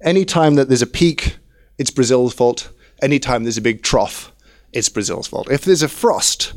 anytime 0.03 0.57
that 0.57 0.69
there's 0.69 0.83
a 0.83 0.87
peak, 0.87 1.39
it's 1.79 1.91
Brazil's 1.91 2.35
fault. 2.35 2.71
Anytime 3.03 3.45
there's 3.45 3.59
a 3.59 3.63
big 3.63 3.83
trough, 3.83 4.33
it's 4.73 4.89
Brazil's 4.89 5.29
fault. 5.29 5.51
If 5.51 5.65
there's 5.65 5.83
a 5.83 5.89
frost, 5.89 6.55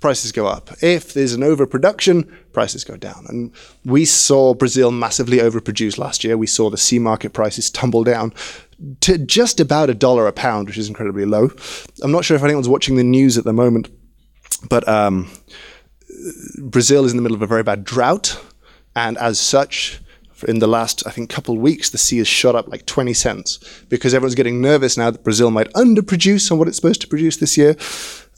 prices 0.00 0.32
go 0.32 0.46
up. 0.46 0.70
If 0.82 1.14
there's 1.14 1.32
an 1.32 1.42
overproduction, 1.42 2.24
prices 2.52 2.84
go 2.84 2.96
down. 2.96 3.26
And 3.28 3.52
we 3.84 4.04
saw 4.04 4.54
Brazil 4.54 4.90
massively 4.90 5.38
overproduce 5.38 5.98
last 5.98 6.24
year. 6.24 6.36
We 6.36 6.46
saw 6.46 6.70
the 6.70 6.76
C 6.76 6.98
market 6.98 7.32
prices 7.32 7.70
tumble 7.70 8.04
down 8.04 8.32
to 9.00 9.18
just 9.18 9.58
about 9.58 9.90
a 9.90 9.94
dollar 9.94 10.26
a 10.26 10.32
pound, 10.32 10.68
which 10.68 10.78
is 10.78 10.88
incredibly 10.88 11.24
low. 11.24 11.50
I'm 12.02 12.12
not 12.12 12.24
sure 12.24 12.36
if 12.36 12.42
anyone's 12.42 12.68
watching 12.68 12.96
the 12.96 13.04
news 13.04 13.38
at 13.38 13.44
the 13.44 13.52
moment, 13.52 13.88
but 14.68 14.86
um, 14.86 15.30
Brazil 16.58 17.04
is 17.04 17.12
in 17.12 17.16
the 17.16 17.22
middle 17.22 17.36
of 17.36 17.42
a 17.42 17.46
very 17.46 17.62
bad 17.62 17.84
drought. 17.84 18.38
And 18.94 19.16
as 19.18 19.38
such, 19.38 20.00
in 20.44 20.58
the 20.58 20.66
last, 20.66 21.06
I 21.06 21.10
think, 21.10 21.30
couple 21.30 21.56
weeks, 21.56 21.90
the 21.90 21.98
C 21.98 22.18
has 22.18 22.28
shot 22.28 22.54
up 22.54 22.68
like 22.68 22.86
20 22.86 23.14
cents 23.14 23.58
because 23.88 24.14
everyone's 24.14 24.34
getting 24.34 24.60
nervous 24.60 24.96
now 24.96 25.10
that 25.10 25.24
Brazil 25.24 25.50
might 25.50 25.72
underproduce 25.72 26.50
on 26.52 26.58
what 26.58 26.68
it's 26.68 26.76
supposed 26.76 27.00
to 27.00 27.08
produce 27.08 27.38
this 27.38 27.56
year. 27.56 27.76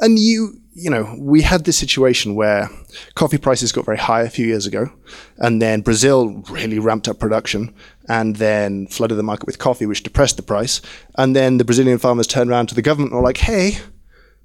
And 0.01 0.19
you, 0.19 0.61
you 0.75 0.91
know, 0.91 1.17
we 1.19 1.43
had 1.43 1.65
this 1.65 1.77
situation 1.77 2.37
where 2.37 2.71
coffee 3.15 3.39
prices 3.39 3.73
got 3.73 3.85
very 3.85 3.99
high 3.99 4.23
a 4.23 4.31
few 4.31 4.47
years 4.47 4.65
ago, 4.65 4.93
and 5.39 5.61
then 5.61 5.81
Brazil 5.81 6.43
really 6.51 6.79
ramped 6.79 7.09
up 7.09 7.19
production 7.19 7.75
and 8.09 8.37
then 8.37 8.87
flooded 8.87 9.19
the 9.19 9.25
market 9.25 9.47
with 9.47 9.59
coffee, 9.59 9.87
which 9.87 10.05
depressed 10.05 10.37
the 10.37 10.43
price. 10.43 10.81
And 11.17 11.35
then 11.35 11.59
the 11.59 11.65
Brazilian 11.65 11.99
farmers 11.99 12.29
turned 12.29 12.51
around 12.51 12.69
to 12.69 12.75
the 12.75 12.83
government 12.83 13.13
and 13.13 13.21
were 13.21 13.27
like, 13.27 13.39
hey, 13.39 13.79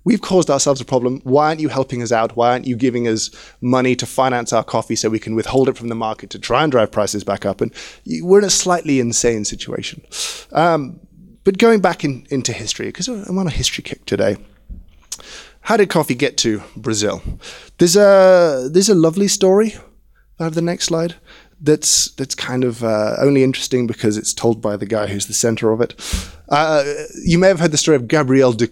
we've 0.03 0.21
caused 0.21 0.49
ourselves 0.49 0.81
a 0.81 0.85
problem. 0.85 1.21
Why 1.23 1.47
aren't 1.47 1.59
you 1.59 1.69
helping 1.69 2.01
us 2.01 2.11
out? 2.11 2.35
Why 2.35 2.51
aren't 2.51 2.67
you 2.67 2.75
giving 2.75 3.07
us 3.07 3.29
money 3.61 3.95
to 3.95 4.05
finance 4.05 4.53
our 4.53 4.63
coffee 4.63 4.95
so 4.95 5.09
we 5.09 5.19
can 5.19 5.35
withhold 5.35 5.69
it 5.69 5.77
from 5.77 5.87
the 5.89 5.95
market 5.95 6.29
to 6.31 6.39
try 6.39 6.63
and 6.63 6.71
drive 6.71 6.91
prices 6.91 7.23
back 7.23 7.45
up? 7.45 7.61
And 7.61 7.73
we're 8.21 8.39
in 8.39 8.45
a 8.45 8.49
slightly 8.49 8.99
insane 8.99 9.45
situation. 9.45 10.03
Um, 10.51 10.99
but 11.43 11.57
going 11.57 11.81
back 11.81 12.03
in, 12.03 12.25
into 12.29 12.53
history, 12.53 12.87
because 12.87 13.07
I'm 13.07 13.37
on 13.37 13.47
a 13.47 13.51
history 13.51 13.83
kick 13.83 14.05
today. 14.05 14.37
How 15.61 15.77
did 15.77 15.89
coffee 15.89 16.15
get 16.15 16.37
to 16.39 16.61
Brazil? 16.75 17.21
There's 17.77 17.95
a 17.95 18.67
there's 18.69 18.89
a 18.89 18.95
lovely 18.95 19.29
story. 19.29 19.75
I 20.39 20.43
have 20.43 20.55
the 20.55 20.61
next 20.61 20.85
slide. 20.85 21.15
That's 21.61 22.11
that's 22.11 22.35
kind 22.35 22.65
of 22.65 22.83
uh, 22.83 23.15
only 23.21 23.43
interesting 23.43 23.87
because 23.87 24.17
it's 24.17 24.33
told 24.33 24.61
by 24.61 24.75
the 24.75 24.85
guy 24.85 25.07
who's 25.07 25.27
the 25.27 25.33
center 25.33 25.71
of 25.71 25.79
it. 25.79 25.95
Uh, 26.49 26.83
you 27.23 27.39
may 27.39 27.47
have 27.47 27.61
heard 27.61 27.71
the 27.71 27.77
story 27.77 27.95
of 27.95 28.09
Gabriel 28.09 28.51
de 28.51 28.67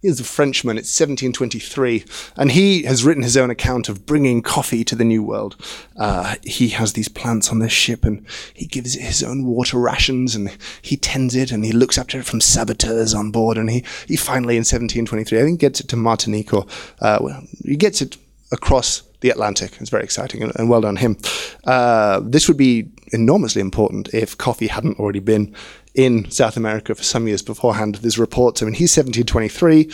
He's 0.00 0.20
a 0.20 0.24
Frenchman. 0.24 0.78
It's 0.78 1.00
1723, 1.00 2.04
and 2.36 2.52
he 2.52 2.84
has 2.84 3.04
written 3.04 3.24
his 3.24 3.36
own 3.36 3.50
account 3.50 3.88
of 3.88 4.06
bringing 4.06 4.42
coffee 4.42 4.84
to 4.84 4.94
the 4.94 5.04
New 5.04 5.24
World. 5.24 5.56
Uh, 5.96 6.36
he 6.44 6.68
has 6.68 6.92
these 6.92 7.08
plants 7.08 7.50
on 7.50 7.58
this 7.58 7.72
ship, 7.72 8.04
and 8.04 8.24
he 8.54 8.66
gives 8.66 8.94
it 8.94 9.02
his 9.02 9.24
own 9.24 9.44
water 9.44 9.76
rations, 9.76 10.36
and 10.36 10.56
he 10.80 10.96
tends 10.96 11.34
it, 11.34 11.50
and 11.50 11.64
he 11.64 11.72
looks 11.72 11.98
after 11.98 12.16
it 12.16 12.26
from 12.26 12.40
saboteurs 12.40 13.12
on 13.12 13.32
board, 13.32 13.58
and 13.58 13.70
he, 13.70 13.84
he 14.06 14.14
finally, 14.14 14.54
in 14.54 14.60
1723, 14.60 15.40
I 15.40 15.42
think, 15.42 15.58
gets 15.58 15.80
it 15.80 15.88
to 15.88 15.96
Martinique, 15.96 16.54
or 16.54 16.66
uh, 17.00 17.18
well, 17.20 17.42
he 17.64 17.74
gets 17.74 18.00
it 18.00 18.16
across 18.52 19.02
the 19.20 19.30
Atlantic. 19.30 19.78
It's 19.80 19.90
very 19.90 20.04
exciting, 20.04 20.44
and, 20.44 20.52
and 20.54 20.70
well 20.70 20.82
done 20.82 20.94
him. 20.94 21.16
Uh, 21.64 22.20
this 22.22 22.46
would 22.46 22.56
be 22.56 22.88
enormously 23.12 23.60
important 23.60 24.14
if 24.14 24.38
coffee 24.38 24.68
hadn't 24.68 24.98
already 24.98 25.20
been 25.20 25.54
in 25.94 26.30
South 26.30 26.56
America 26.56 26.94
for 26.94 27.02
some 27.02 27.26
years 27.26 27.42
beforehand. 27.42 27.96
There's 27.96 28.18
reports, 28.18 28.62
I 28.62 28.66
mean, 28.66 28.74
he's 28.74 28.96
1723. 28.96 29.84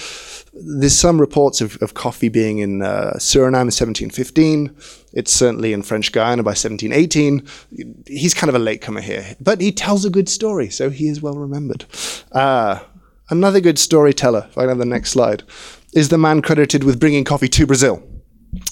There's 0.53 0.99
some 0.99 1.21
reports 1.21 1.61
of, 1.61 1.77
of 1.83 1.95
coffee 1.95 2.29
being 2.29 2.59
in 2.59 2.83
uh, 2.83 3.15
Suriname 3.17 3.67
in 3.67 3.73
1715. 3.73 4.75
It's 5.13 5.33
certainly 5.33 5.73
in 5.73 5.83
French 5.83 6.13
Guiana 6.13 6.43
by 6.43 6.51
1718. 6.51 7.47
He's 8.07 8.35
kind 8.35 8.49
of 8.49 8.55
a 8.55 8.59
latecomer 8.59 9.01
here, 9.01 9.37
but 9.41 9.61
he 9.61 9.73
tells 9.73 10.05
a 10.05 10.11
good 10.11 10.29
story, 10.29 10.69
so 10.69 10.91
he 10.91 11.09
is 11.09 11.23
well 11.23 11.35
remembered. 11.35 11.85
Uh, 12.33 12.81
another 13.31 13.61
good 13.61 13.79
storyteller, 13.79 14.47
if 14.49 14.59
I 14.59 14.67
have 14.67 14.79
the 14.79 14.85
next 14.85 15.11
slide, 15.11 15.43
is 15.95 16.09
the 16.09 16.19
man 16.19 16.43
credited 16.43 16.85
with 16.85 17.01
bringing 17.01 17.25
coffee 17.25 17.49
to 17.49 17.67
Brazil. 17.67 18.03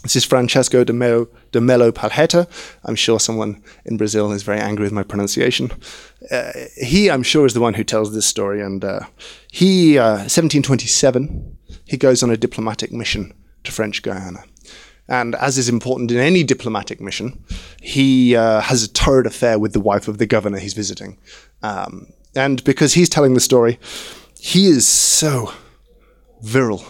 This 0.02 0.16
is 0.16 0.24
Francisco 0.24 0.84
de 0.84 0.92
Melo, 0.92 1.28
de 1.50 1.60
Palheta. 1.60 2.46
I'm 2.84 2.94
sure 2.94 3.18
someone 3.18 3.62
in 3.84 3.96
Brazil 3.96 4.30
is 4.32 4.42
very 4.42 4.60
angry 4.60 4.84
with 4.84 4.92
my 4.92 5.02
pronunciation. 5.02 5.72
Uh, 6.30 6.52
he, 6.76 7.10
I'm 7.10 7.22
sure, 7.22 7.46
is 7.46 7.54
the 7.54 7.60
one 7.60 7.74
who 7.74 7.84
tells 7.84 8.12
this 8.12 8.26
story. 8.26 8.60
And 8.60 8.84
uh, 8.84 9.00
he, 9.50 9.98
uh, 9.98 10.28
1727, 10.28 11.56
he 11.84 11.96
goes 11.96 12.22
on 12.22 12.30
a 12.30 12.36
diplomatic 12.36 12.92
mission 12.92 13.32
to 13.64 13.72
French 13.72 14.02
Guiana. 14.02 14.44
And 15.08 15.34
as 15.34 15.58
is 15.58 15.68
important 15.68 16.10
in 16.10 16.18
any 16.18 16.44
diplomatic 16.44 17.00
mission, 17.00 17.44
he 17.80 18.36
uh, 18.36 18.60
has 18.60 18.84
a 18.84 18.92
torrid 18.92 19.26
affair 19.26 19.58
with 19.58 19.72
the 19.72 19.80
wife 19.80 20.06
of 20.06 20.18
the 20.18 20.26
governor 20.26 20.58
he's 20.58 20.74
visiting. 20.74 21.18
Um, 21.62 22.06
and 22.36 22.62
because 22.64 22.94
he's 22.94 23.08
telling 23.08 23.34
the 23.34 23.40
story, 23.40 23.78
he 24.38 24.68
is 24.68 24.86
so 24.86 25.52
virile 26.40 26.84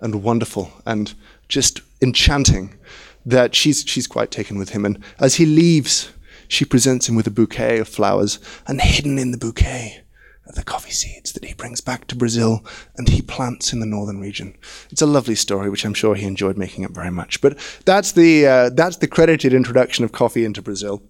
and 0.00 0.22
wonderful 0.22 0.72
and 0.84 1.14
just 1.48 1.80
enchanting 2.00 2.78
that 3.24 3.54
she's 3.54 3.84
she's 3.86 4.06
quite 4.06 4.30
taken 4.30 4.58
with 4.58 4.70
him. 4.70 4.84
And 4.84 5.02
as 5.18 5.36
he 5.36 5.46
leaves, 5.46 6.12
she 6.48 6.64
presents 6.64 7.08
him 7.08 7.16
with 7.16 7.26
a 7.26 7.30
bouquet 7.30 7.78
of 7.78 7.88
flowers, 7.88 8.38
and 8.66 8.80
hidden 8.80 9.18
in 9.18 9.32
the 9.32 9.38
bouquet 9.38 10.02
are 10.46 10.52
the 10.52 10.62
coffee 10.62 10.92
seeds 10.92 11.32
that 11.32 11.44
he 11.44 11.54
brings 11.54 11.80
back 11.80 12.06
to 12.06 12.14
Brazil 12.14 12.64
and 12.96 13.08
he 13.08 13.20
plants 13.20 13.72
in 13.72 13.80
the 13.80 13.86
northern 13.86 14.20
region. 14.20 14.56
It's 14.90 15.02
a 15.02 15.06
lovely 15.06 15.34
story, 15.34 15.68
which 15.68 15.84
I'm 15.84 15.94
sure 15.94 16.14
he 16.14 16.24
enjoyed 16.24 16.56
making 16.56 16.84
up 16.84 16.92
very 16.92 17.10
much. 17.10 17.40
But 17.40 17.58
that's 17.84 18.12
the 18.12 18.46
uh, 18.46 18.70
that's 18.70 18.98
the 18.98 19.08
credited 19.08 19.52
introduction 19.52 20.04
of 20.04 20.12
coffee 20.12 20.44
into 20.44 20.62
Brazil. 20.62 21.02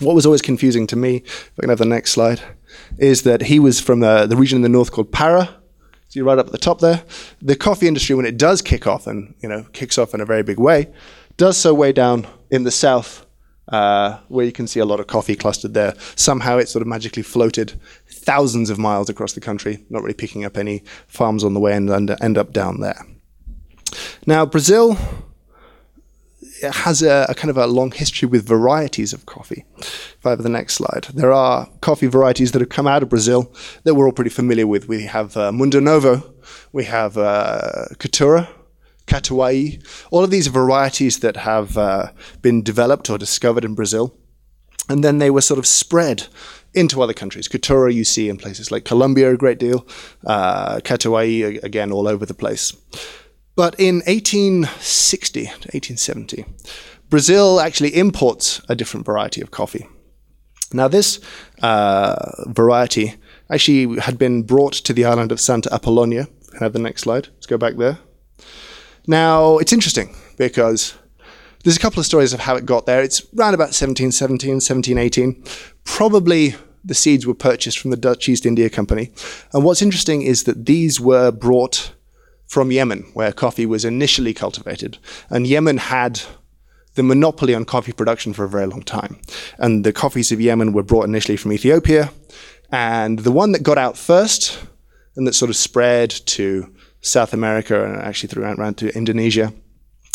What 0.00 0.16
was 0.16 0.26
always 0.26 0.42
confusing 0.42 0.88
to 0.88 0.96
me, 0.96 1.16
if 1.16 1.52
I 1.58 1.60
can 1.60 1.68
have 1.68 1.78
the 1.78 1.84
next 1.84 2.10
slide, 2.10 2.42
is 2.98 3.22
that 3.22 3.42
he 3.42 3.60
was 3.60 3.80
from 3.80 4.00
the, 4.00 4.26
the 4.26 4.36
region 4.36 4.56
in 4.56 4.62
the 4.62 4.68
north 4.68 4.90
called 4.90 5.12
Para, 5.12 5.61
See 6.12 6.20
right 6.20 6.36
up 6.36 6.44
at 6.44 6.52
the 6.52 6.58
top 6.58 6.80
there. 6.80 7.02
The 7.40 7.56
coffee 7.56 7.88
industry, 7.88 8.14
when 8.14 8.26
it 8.26 8.36
does 8.36 8.60
kick 8.60 8.86
off, 8.86 9.06
and 9.06 9.34
you 9.40 9.48
know 9.48 9.64
kicks 9.72 9.96
off 9.96 10.12
in 10.12 10.20
a 10.20 10.26
very 10.26 10.42
big 10.42 10.60
way, 10.60 10.92
does 11.38 11.56
so 11.56 11.72
way 11.72 11.90
down 11.90 12.26
in 12.50 12.64
the 12.64 12.70
south, 12.70 13.24
uh, 13.68 14.18
where 14.28 14.44
you 14.44 14.52
can 14.52 14.66
see 14.66 14.78
a 14.78 14.84
lot 14.84 15.00
of 15.00 15.06
coffee 15.06 15.34
clustered 15.34 15.72
there. 15.72 15.94
Somehow 16.14 16.58
it 16.58 16.68
sort 16.68 16.82
of 16.82 16.86
magically 16.86 17.22
floated 17.22 17.80
thousands 18.10 18.68
of 18.68 18.78
miles 18.78 19.08
across 19.08 19.32
the 19.32 19.40
country, 19.40 19.86
not 19.88 20.02
really 20.02 20.12
picking 20.12 20.44
up 20.44 20.58
any 20.58 20.82
farms 21.06 21.44
on 21.44 21.54
the 21.54 21.60
way, 21.60 21.72
and 21.74 21.88
end 21.90 22.36
up 22.36 22.52
down 22.52 22.80
there. 22.80 23.06
Now 24.26 24.44
Brazil 24.44 24.98
has 26.62 27.02
a, 27.02 27.26
a, 27.28 27.34
kind 27.34 27.50
of 27.50 27.56
a 27.56 27.66
long 27.66 27.90
history 27.90 28.28
with 28.28 28.46
varieties 28.46 29.12
of 29.12 29.26
coffee. 29.26 29.64
If 29.78 30.24
I 30.24 30.30
have 30.30 30.42
the 30.42 30.48
next 30.48 30.74
slide, 30.74 31.08
there 31.14 31.32
are 31.32 31.68
coffee 31.80 32.06
varieties 32.06 32.52
that 32.52 32.60
have 32.60 32.68
come 32.68 32.86
out 32.86 33.02
of 33.02 33.08
Brazil 33.08 33.52
that 33.84 33.94
we're 33.94 34.06
all 34.06 34.12
pretty 34.12 34.30
familiar 34.30 34.66
with. 34.66 34.88
We 34.88 35.04
have 35.04 35.36
uh, 35.36 35.52
Mundo 35.52 35.80
Novo, 35.80 36.34
we 36.72 36.84
have 36.84 37.18
uh, 37.18 37.86
Caturra, 37.98 38.48
Catuai. 39.06 39.84
All 40.10 40.24
of 40.24 40.30
these 40.30 40.46
varieties 40.46 41.20
that 41.20 41.36
have 41.36 41.76
uh, 41.76 42.12
been 42.40 42.62
developed 42.62 43.10
or 43.10 43.18
discovered 43.18 43.64
in 43.64 43.74
Brazil, 43.74 44.14
and 44.88 45.02
then 45.02 45.18
they 45.18 45.30
were 45.30 45.40
sort 45.40 45.58
of 45.58 45.66
spread 45.66 46.26
into 46.74 47.02
other 47.02 47.12
countries. 47.12 47.48
Caturra 47.48 47.92
you 47.92 48.04
see 48.04 48.28
in 48.28 48.36
places 48.36 48.70
like 48.70 48.84
Colombia 48.84 49.32
a 49.32 49.36
great 49.36 49.58
deal, 49.58 49.86
uh, 50.26 50.76
Catuai 50.76 51.62
again 51.62 51.92
all 51.92 52.08
over 52.08 52.24
the 52.24 52.34
place. 52.34 52.74
But 53.54 53.78
in 53.78 53.96
1860 54.06 55.42
to 55.42 55.48
1870, 55.48 56.44
Brazil 57.10 57.60
actually 57.60 57.94
imports 57.94 58.62
a 58.68 58.74
different 58.74 59.04
variety 59.04 59.42
of 59.42 59.50
coffee. 59.50 59.86
Now, 60.72 60.88
this 60.88 61.20
uh, 61.60 62.44
variety 62.46 63.14
actually 63.50 64.00
had 64.00 64.18
been 64.18 64.42
brought 64.42 64.72
to 64.72 64.94
the 64.94 65.04
island 65.04 65.30
of 65.30 65.40
Santa 65.40 65.72
Apollonia. 65.72 66.26
Can 66.50 66.60
I 66.60 66.64
have 66.64 66.72
the 66.72 66.78
next 66.78 67.02
slide? 67.02 67.28
Let's 67.34 67.46
go 67.46 67.58
back 67.58 67.76
there. 67.76 67.98
Now, 69.06 69.58
it's 69.58 69.72
interesting 69.72 70.14
because 70.38 70.94
there's 71.62 71.76
a 71.76 71.80
couple 71.80 72.00
of 72.00 72.06
stories 72.06 72.32
of 72.32 72.40
how 72.40 72.56
it 72.56 72.64
got 72.64 72.86
there. 72.86 73.02
It's 73.02 73.22
around 73.38 73.54
about 73.54 73.74
1717, 73.74 74.54
1718. 74.54 75.44
Probably 75.84 76.54
the 76.84 76.94
seeds 76.94 77.26
were 77.26 77.34
purchased 77.34 77.78
from 77.78 77.90
the 77.90 77.96
Dutch 77.96 78.28
East 78.28 78.46
India 78.46 78.70
Company. 78.70 79.10
And 79.52 79.64
what's 79.64 79.82
interesting 79.82 80.22
is 80.22 80.44
that 80.44 80.66
these 80.66 81.00
were 81.00 81.30
brought 81.30 81.92
from 82.52 82.70
Yemen, 82.70 83.10
where 83.14 83.32
coffee 83.32 83.64
was 83.64 83.82
initially 83.82 84.34
cultivated. 84.34 84.98
And 85.30 85.46
Yemen 85.46 85.78
had 85.78 86.20
the 86.96 87.02
monopoly 87.02 87.54
on 87.54 87.64
coffee 87.64 87.94
production 87.94 88.34
for 88.34 88.44
a 88.44 88.48
very 88.48 88.66
long 88.66 88.82
time. 88.82 89.16
And 89.56 89.84
the 89.84 89.92
coffees 89.92 90.30
of 90.30 90.38
Yemen 90.38 90.74
were 90.74 90.82
brought 90.82 91.06
initially 91.06 91.38
from 91.38 91.54
Ethiopia. 91.54 92.10
And 92.70 93.20
the 93.20 93.32
one 93.32 93.52
that 93.52 93.62
got 93.62 93.78
out 93.78 93.96
first 93.96 94.62
and 95.16 95.26
that 95.26 95.32
sort 95.32 95.48
of 95.48 95.56
spread 95.56 96.10
to 96.10 96.70
South 97.00 97.32
America 97.32 97.86
and 97.86 97.96
actually 97.96 98.28
through 98.28 98.44
around 98.44 98.76
to 98.76 98.94
Indonesia, 98.94 99.50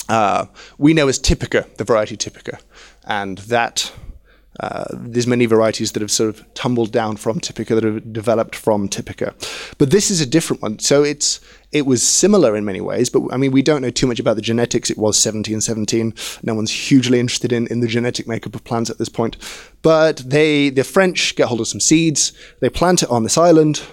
uh, 0.07 0.45
we 0.77 0.93
know 0.93 1.07
as 1.07 1.19
Typica, 1.19 1.65
the 1.77 1.85
variety 1.85 2.17
Typica. 2.17 2.61
And 3.05 3.39
that 3.49 3.91
uh, 4.59 4.85
there's 4.91 5.27
many 5.27 5.45
varieties 5.45 5.91
that 5.91 6.01
have 6.01 6.11
sort 6.11 6.29
of 6.29 6.53
tumbled 6.53 6.91
down 6.91 7.15
from 7.15 7.39
Typica 7.39 7.75
that 7.75 7.83
have 7.83 8.11
developed 8.11 8.55
from 8.55 8.89
Typica, 8.89 9.33
but 9.77 9.91
this 9.91 10.09
is 10.09 10.19
a 10.19 10.25
different 10.25 10.61
one. 10.61 10.79
So 10.79 11.03
it's 11.03 11.39
it 11.71 11.85
was 11.85 12.01
similar 12.01 12.55
in 12.55 12.65
many 12.65 12.81
ways, 12.81 13.09
but 13.09 13.21
I 13.31 13.37
mean 13.37 13.51
we 13.51 13.61
don't 13.61 13.81
know 13.81 13.91
too 13.91 14.07
much 14.07 14.19
about 14.19 14.35
the 14.35 14.41
genetics. 14.41 14.89
It 14.89 14.97
was 14.97 15.23
1717. 15.23 16.13
No 16.43 16.55
one's 16.55 16.71
hugely 16.71 17.19
interested 17.19 17.51
in 17.51 17.67
in 17.67 17.81
the 17.81 17.87
genetic 17.87 18.27
makeup 18.27 18.55
of 18.55 18.63
plants 18.63 18.89
at 18.89 18.97
this 18.97 19.09
point, 19.09 19.37
but 19.81 20.17
they 20.25 20.69
the 20.69 20.83
French 20.83 21.35
get 21.35 21.47
hold 21.47 21.61
of 21.61 21.67
some 21.67 21.81
seeds. 21.81 22.33
They 22.59 22.69
plant 22.69 23.03
it 23.03 23.09
on 23.09 23.23
this 23.23 23.37
island. 23.37 23.83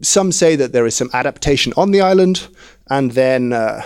Some 0.00 0.32
say 0.32 0.56
that 0.56 0.72
there 0.72 0.86
is 0.86 0.94
some 0.94 1.10
adaptation 1.12 1.74
on 1.76 1.90
the 1.90 2.00
island, 2.00 2.48
and 2.88 3.12
then. 3.12 3.52
Uh, 3.52 3.82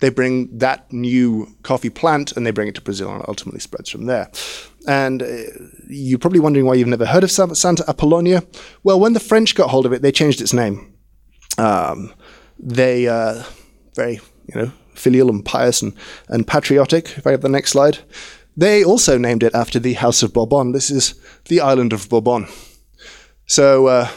they 0.00 0.10
bring 0.10 0.56
that 0.58 0.92
new 0.92 1.48
coffee 1.62 1.90
plant 1.90 2.32
and 2.32 2.46
they 2.46 2.50
bring 2.50 2.68
it 2.68 2.74
to 2.76 2.80
Brazil 2.80 3.10
and 3.10 3.22
it 3.22 3.28
ultimately 3.28 3.60
spreads 3.60 3.90
from 3.90 4.06
there. 4.06 4.30
And 4.86 5.22
uh, 5.22 5.42
you're 5.88 6.18
probably 6.18 6.40
wondering 6.40 6.66
why 6.66 6.74
you've 6.74 6.88
never 6.88 7.06
heard 7.06 7.24
of 7.24 7.30
Santa 7.30 7.84
Apollonia. 7.88 8.42
Well, 8.82 9.00
when 9.00 9.12
the 9.12 9.20
French 9.20 9.54
got 9.54 9.70
hold 9.70 9.86
of 9.86 9.92
it, 9.92 10.02
they 10.02 10.12
changed 10.12 10.40
its 10.40 10.52
name. 10.52 10.94
Um, 11.58 12.14
they, 12.58 13.08
uh, 13.08 13.42
very, 13.94 14.20
you 14.46 14.54
know, 14.54 14.72
filial 14.94 15.30
and 15.30 15.44
pious 15.44 15.82
and, 15.82 15.94
and 16.28 16.46
patriotic. 16.46 17.18
If 17.18 17.26
I 17.26 17.32
have 17.32 17.42
the 17.42 17.48
next 17.48 17.70
slide. 17.70 17.98
They 18.56 18.82
also 18.82 19.18
named 19.18 19.44
it 19.44 19.54
after 19.54 19.78
the 19.78 19.94
House 19.94 20.22
of 20.24 20.32
Bourbon. 20.32 20.72
This 20.72 20.90
is 20.90 21.14
the 21.44 21.60
island 21.60 21.92
of 21.92 22.08
Bourbon. 22.08 22.48
So 23.46 23.86
uh, 23.86 24.08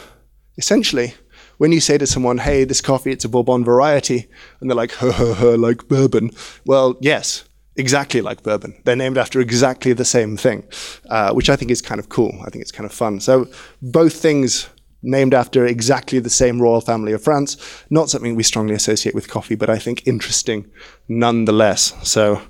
essentially, 0.56 1.14
when 1.62 1.70
you 1.70 1.78
say 1.80 1.96
to 1.96 2.08
someone, 2.08 2.38
hey, 2.38 2.64
this 2.64 2.80
coffee, 2.80 3.12
it's 3.12 3.24
a 3.24 3.28
Bourbon 3.28 3.64
variety, 3.64 4.28
and 4.58 4.68
they're 4.68 4.74
like, 4.74 4.90
ha 4.94 5.12
ha 5.12 5.32
ha, 5.32 5.50
like 5.50 5.86
bourbon. 5.86 6.32
Well, 6.66 6.96
yes, 7.00 7.44
exactly 7.76 8.20
like 8.20 8.42
bourbon. 8.42 8.74
They're 8.82 8.96
named 8.96 9.16
after 9.16 9.38
exactly 9.40 9.92
the 9.92 10.04
same 10.04 10.36
thing, 10.36 10.64
uh, 11.08 11.32
which 11.32 11.48
I 11.48 11.54
think 11.54 11.70
is 11.70 11.80
kind 11.80 12.00
of 12.00 12.08
cool. 12.08 12.36
I 12.44 12.50
think 12.50 12.62
it's 12.62 12.72
kind 12.72 12.84
of 12.84 12.92
fun. 12.92 13.20
So 13.20 13.46
both 13.80 14.14
things 14.14 14.70
named 15.04 15.34
after 15.34 15.64
exactly 15.64 16.18
the 16.18 16.30
same 16.30 16.60
royal 16.60 16.80
family 16.80 17.12
of 17.12 17.22
France. 17.22 17.56
Not 17.90 18.10
something 18.10 18.34
we 18.34 18.42
strongly 18.42 18.74
associate 18.74 19.14
with 19.14 19.28
coffee, 19.28 19.54
but 19.54 19.70
I 19.70 19.78
think 19.78 20.04
interesting 20.04 20.68
nonetheless. 21.06 21.94
So 22.02 22.42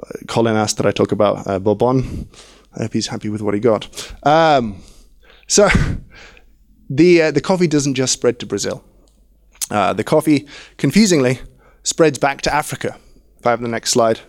uh, 0.00 0.26
Colin 0.28 0.54
asked 0.54 0.76
that 0.76 0.86
I 0.86 0.92
talk 0.92 1.10
about 1.10 1.44
uh, 1.48 1.58
Bourbon. 1.58 2.28
I 2.76 2.82
hope 2.82 2.92
he's 2.92 3.08
happy 3.08 3.30
with 3.30 3.42
what 3.42 3.54
he 3.54 3.58
got. 3.58 4.14
Um, 4.22 4.80
so 5.48 5.68
the 6.90 7.22
uh, 7.22 7.30
the 7.30 7.40
coffee 7.40 7.68
doesn't 7.68 7.94
just 7.94 8.12
spread 8.12 8.38
to 8.40 8.46
Brazil. 8.46 8.84
Uh, 9.70 9.92
the 9.92 10.04
coffee, 10.04 10.48
confusingly, 10.76 11.38
spreads 11.84 12.18
back 12.18 12.42
to 12.42 12.52
Africa. 12.52 12.98
If 13.38 13.46
I 13.46 13.50
have 13.50 13.62
the 13.62 13.68
next 13.68 13.90
slide. 13.90 14.20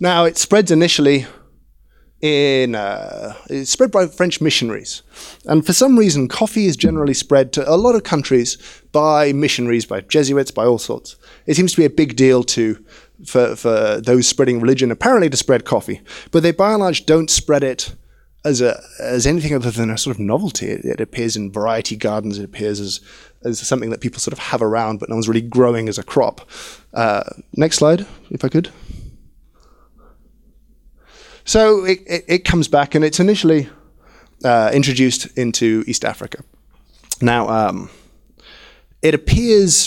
Now 0.00 0.24
it 0.24 0.38
spreads 0.38 0.70
initially 0.70 1.26
in 2.22 2.76
uh, 2.76 3.34
it's 3.50 3.70
spread 3.70 3.90
by 3.90 4.06
French 4.06 4.40
missionaries, 4.40 5.02
and 5.44 5.66
for 5.66 5.72
some 5.72 5.98
reason, 5.98 6.28
coffee 6.28 6.66
is 6.66 6.76
generally 6.76 7.14
spread 7.14 7.52
to 7.54 7.68
a 7.68 7.74
lot 7.74 7.96
of 7.96 8.04
countries 8.04 8.56
by 8.92 9.32
missionaries, 9.32 9.84
by 9.84 10.00
Jesuits, 10.00 10.52
by 10.52 10.64
all 10.64 10.78
sorts. 10.78 11.16
It 11.46 11.56
seems 11.56 11.72
to 11.72 11.78
be 11.78 11.84
a 11.84 11.90
big 11.90 12.14
deal 12.14 12.44
to 12.44 12.82
for 13.26 13.56
for 13.56 14.00
those 14.00 14.28
spreading 14.28 14.60
religion, 14.60 14.92
apparently 14.92 15.28
to 15.30 15.36
spread 15.36 15.64
coffee, 15.64 16.00
but 16.30 16.44
they 16.44 16.52
by 16.52 16.72
and 16.72 16.80
large 16.80 17.06
don't 17.06 17.28
spread 17.28 17.64
it 17.64 17.92
as 18.44 18.60
a 18.60 18.82
as 18.98 19.26
anything 19.26 19.54
other 19.54 19.70
than 19.70 19.90
a 19.90 19.98
sort 19.98 20.16
of 20.16 20.20
novelty. 20.20 20.66
It, 20.66 20.84
it, 20.84 21.00
appears 21.00 21.36
in 21.36 21.52
variety 21.52 21.96
gardens. 21.96 22.38
It 22.38 22.44
appears 22.44 22.80
as 22.80 23.00
as 23.44 23.60
something 23.60 23.90
that 23.90 24.00
people 24.00 24.20
sort 24.20 24.32
of 24.32 24.38
have 24.38 24.62
around, 24.62 24.98
but 24.98 25.08
no 25.08 25.16
one's 25.16 25.28
really 25.28 25.40
growing 25.40 25.88
as 25.88 25.98
a 25.98 26.02
crop. 26.02 26.48
Uh, 26.92 27.22
next 27.56 27.76
slide, 27.76 28.06
if 28.30 28.44
I 28.44 28.48
could. 28.48 28.70
So 31.44 31.84
it, 31.84 32.00
it, 32.06 32.24
it 32.28 32.44
comes 32.44 32.68
back, 32.68 32.94
and 32.94 33.04
it's 33.04 33.18
initially 33.18 33.68
uh, 34.44 34.70
introduced 34.72 35.26
into 35.36 35.82
East 35.86 36.04
Africa. 36.04 36.44
Now, 37.20 37.48
um, 37.48 37.90
it 39.02 39.14
appears 39.14 39.86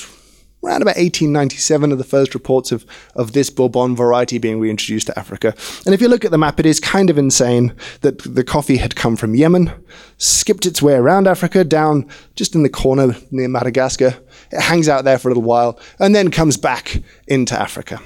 around 0.65 0.82
about 0.82 0.97
1897 0.97 1.91
are 1.91 1.95
the 1.95 2.04
first 2.04 2.34
reports 2.34 2.71
of, 2.71 2.86
of 3.15 3.34
this 3.34 3.49
Bourbon 3.49 3.95
variety 3.95 4.38
being 4.38 4.60
reintroduced 4.60 5.08
to 5.08 5.19
Africa. 5.19 5.54
And 5.86 5.93
if 5.93 6.01
you 6.01 6.08
look 6.08 6.25
at 6.25 6.32
the 6.32 6.38
map, 6.38 6.60
it 6.60 6.65
is 6.65 6.80
kind 6.80 7.10
of 7.10 7.17
insane 7.17 7.75
that 8.01 8.19
the 8.19 8.43
coffee 8.43 8.78
had 8.78 8.95
come 8.95 9.15
from 9.15 9.36
Yemen, 9.36 9.71
skipped 10.17 10.65
its 10.65 10.82
way 10.82 10.93
around 10.93 11.28
Africa, 11.28 11.63
down 11.63 12.10
just 12.36 12.56
in 12.56 12.63
the 12.63 12.69
corner 12.69 13.15
near 13.32 13.47
Madagascar. 13.47 14.15
It 14.51 14.62
hangs 14.62 14.89
out 14.89 15.04
there 15.04 15.19
for 15.19 15.30
a 15.30 15.32
little 15.32 15.43
while, 15.43 15.80
and 15.99 16.15
then 16.15 16.32
comes 16.32 16.58
back 16.58 17.01
into 17.28 17.60
Africa. 17.60 18.01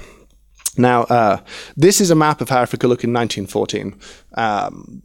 Now, 0.76 1.02
uh, 1.04 1.38
this 1.76 2.00
is 2.00 2.10
a 2.10 2.14
map 2.14 2.40
of 2.40 2.48
how 2.48 2.58
Africa 2.58 2.86
looked 2.86 3.04
in 3.04 3.12
1914. 3.12 3.98
Um, 4.34 5.02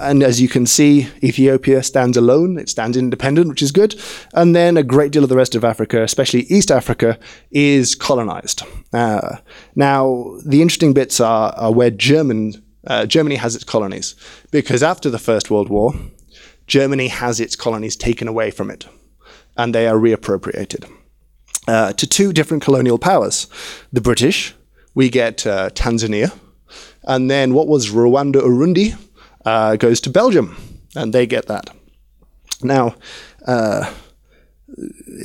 and 0.00 0.22
as 0.22 0.40
you 0.40 0.48
can 0.48 0.66
see, 0.66 1.08
Ethiopia 1.22 1.82
stands 1.82 2.16
alone. 2.16 2.58
It 2.58 2.68
stands 2.68 2.96
independent, 2.96 3.48
which 3.48 3.62
is 3.62 3.72
good. 3.72 3.94
And 4.34 4.54
then 4.54 4.76
a 4.76 4.82
great 4.82 5.12
deal 5.12 5.22
of 5.22 5.28
the 5.28 5.36
rest 5.36 5.54
of 5.54 5.64
Africa, 5.64 6.02
especially 6.02 6.42
East 6.42 6.70
Africa, 6.70 7.18
is 7.50 7.94
colonized. 7.94 8.62
Uh, 8.92 9.36
now, 9.74 10.36
the 10.44 10.62
interesting 10.62 10.92
bits 10.92 11.20
are, 11.20 11.52
are 11.56 11.72
where 11.72 11.90
German, 11.90 12.62
uh, 12.86 13.06
Germany 13.06 13.36
has 13.36 13.54
its 13.54 13.64
colonies. 13.64 14.14
Because 14.50 14.82
after 14.82 15.10
the 15.10 15.18
First 15.18 15.50
World 15.50 15.68
War, 15.68 15.94
Germany 16.66 17.08
has 17.08 17.40
its 17.40 17.56
colonies 17.56 17.96
taken 17.96 18.28
away 18.28 18.50
from 18.50 18.70
it. 18.70 18.86
And 19.56 19.74
they 19.74 19.86
are 19.86 19.96
reappropriated 19.96 20.90
uh, 21.66 21.92
to 21.94 22.06
two 22.06 22.32
different 22.32 22.62
colonial 22.62 22.98
powers. 22.98 23.46
The 23.92 24.00
British, 24.00 24.54
we 24.94 25.08
get 25.08 25.46
uh, 25.46 25.70
Tanzania. 25.70 26.32
And 27.04 27.30
then 27.30 27.54
what 27.54 27.68
was 27.68 27.90
Ruanda-Urundi? 27.90 28.96
Uh, 29.46 29.76
goes 29.76 30.00
to 30.02 30.10
Belgium, 30.10 30.56
and 30.94 31.12
they 31.14 31.26
get 31.26 31.46
that. 31.46 31.70
Now, 32.62 32.96
uh, 33.46 33.92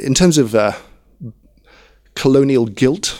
in 0.03 0.13
terms 0.13 0.37
of 0.37 0.53
uh, 0.53 0.73
colonial 2.15 2.67
guilt, 2.67 3.19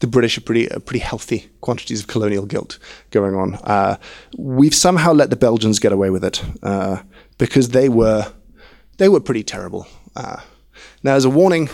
the 0.00 0.06
British 0.06 0.36
are 0.36 0.42
pretty, 0.42 0.70
uh, 0.70 0.80
pretty 0.80 1.00
healthy 1.00 1.50
quantities 1.60 2.00
of 2.02 2.08
colonial 2.08 2.44
guilt 2.44 2.78
going 3.10 3.34
on. 3.34 3.54
Uh, 3.54 3.96
we've 4.36 4.74
somehow 4.74 5.12
let 5.12 5.30
the 5.30 5.36
Belgians 5.36 5.78
get 5.78 5.92
away 5.92 6.10
with 6.10 6.24
it 6.24 6.44
uh, 6.62 7.02
because 7.38 7.70
they 7.70 7.88
were 7.88 8.32
they 8.98 9.08
were 9.08 9.20
pretty 9.20 9.42
terrible. 9.42 9.86
now, 10.14 11.14
as 11.14 11.24
a 11.24 11.30
warning, 11.30 11.70